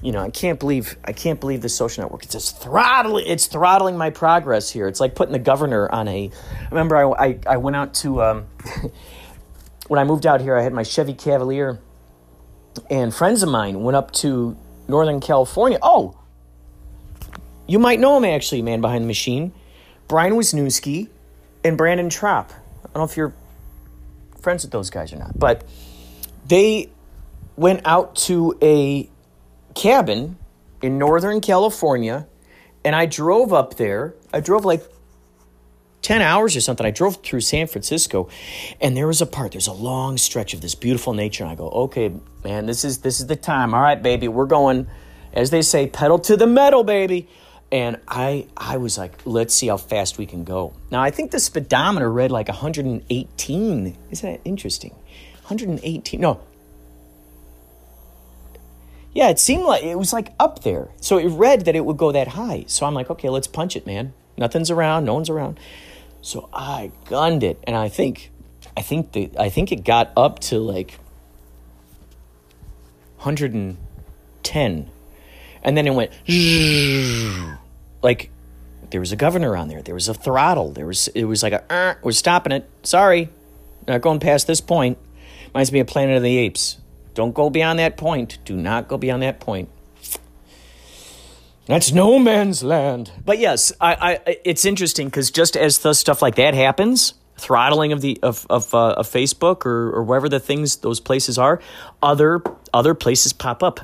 [0.00, 2.22] You know, I can't believe I can't believe the social network.
[2.22, 3.26] It's just throttling.
[3.26, 4.86] It's throttling my progress here.
[4.86, 6.30] It's like putting the governor on a.
[6.70, 8.46] remember I I, I went out to um,
[9.88, 10.56] when I moved out here.
[10.56, 11.80] I had my Chevy Cavalier,
[12.88, 15.78] and friends of mine went up to Northern California.
[15.82, 16.16] Oh,
[17.66, 19.52] you might know him actually, man behind the machine.
[20.06, 21.08] Brian Wisniewski
[21.64, 22.52] and Brandon Trapp.
[22.52, 23.34] I don't know if you're
[24.40, 25.68] friends with those guys or not, but
[26.46, 26.90] they
[27.56, 29.10] went out to a
[29.78, 30.36] cabin
[30.82, 32.26] in Northern California,
[32.84, 34.14] and I drove up there.
[34.32, 34.82] I drove like
[36.02, 36.86] 10 hours or something.
[36.86, 38.28] I drove through San Francisco
[38.80, 41.44] and there was a part, there's a long stretch of this beautiful nature.
[41.44, 42.12] And I go, okay,
[42.44, 43.74] man, this is this is the time.
[43.74, 44.86] All right, baby, we're going,
[45.32, 47.28] as they say, pedal to the metal, baby
[47.70, 50.72] and I I was like, let's see how fast we can go.
[50.90, 53.96] Now I think the speedometer read like 118.
[54.10, 54.92] Isn't that interesting?
[55.46, 56.20] 118.
[56.20, 56.40] No.
[59.18, 60.90] Yeah, it seemed like it was like up there.
[61.00, 62.66] So it read that it would go that high.
[62.68, 64.12] So I'm like, okay, let's punch it, man.
[64.36, 65.58] Nothing's around, no one's around.
[66.22, 68.30] So I gunned it, and I think,
[68.76, 71.00] I think the I think it got up to like
[73.16, 74.90] 110
[75.64, 76.12] and then it went
[78.02, 78.30] like
[78.90, 79.82] there was a governor on there.
[79.82, 80.70] There was a throttle.
[80.70, 82.70] There was it was like a uh, we're stopping it.
[82.84, 83.30] Sorry,
[83.88, 84.96] not going past this point.
[85.48, 86.78] Reminds me of Planet of the Apes.
[87.18, 88.38] Don't go beyond that point.
[88.44, 89.68] Do not go beyond that point.
[91.66, 93.10] That's no man's land.
[93.24, 97.90] But yes, I, I it's interesting because just as the stuff like that happens, throttling
[97.90, 101.60] of the of of, uh, of Facebook or or wherever the things those places are,
[102.04, 102.40] other
[102.72, 103.80] other places pop up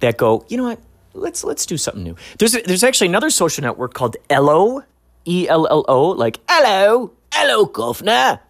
[0.00, 0.46] that go.
[0.48, 0.80] You know what?
[1.12, 2.16] Let's let's do something new.
[2.38, 4.84] There's a, there's actually another social network called Ello,
[5.26, 8.40] E L L O, like hello, hello, governor.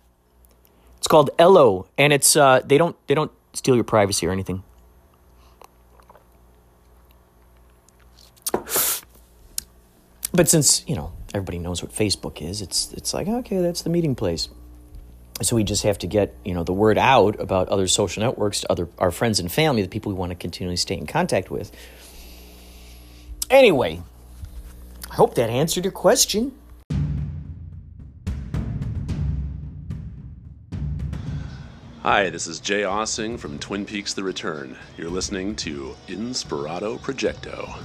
[0.99, 4.63] It's called Ello, and it's uh they don't they don't steal your privacy or anything.
[10.33, 13.91] But since, you know, everybody knows what Facebook is, it's it's like, okay, that's the
[13.91, 14.49] meeting place.
[15.41, 18.63] So we just have to get, you know, the word out about other social networks
[18.63, 21.51] to other our friends and family, the people we want to continually stay in contact
[21.51, 21.71] with.
[23.49, 24.03] Anyway,
[25.11, 26.53] I hope that answered your question.
[32.11, 34.79] Hi, this is Jay Aaseng from Twin Peaks The Return.
[34.97, 37.83] You're listening to Inspirato Projecto.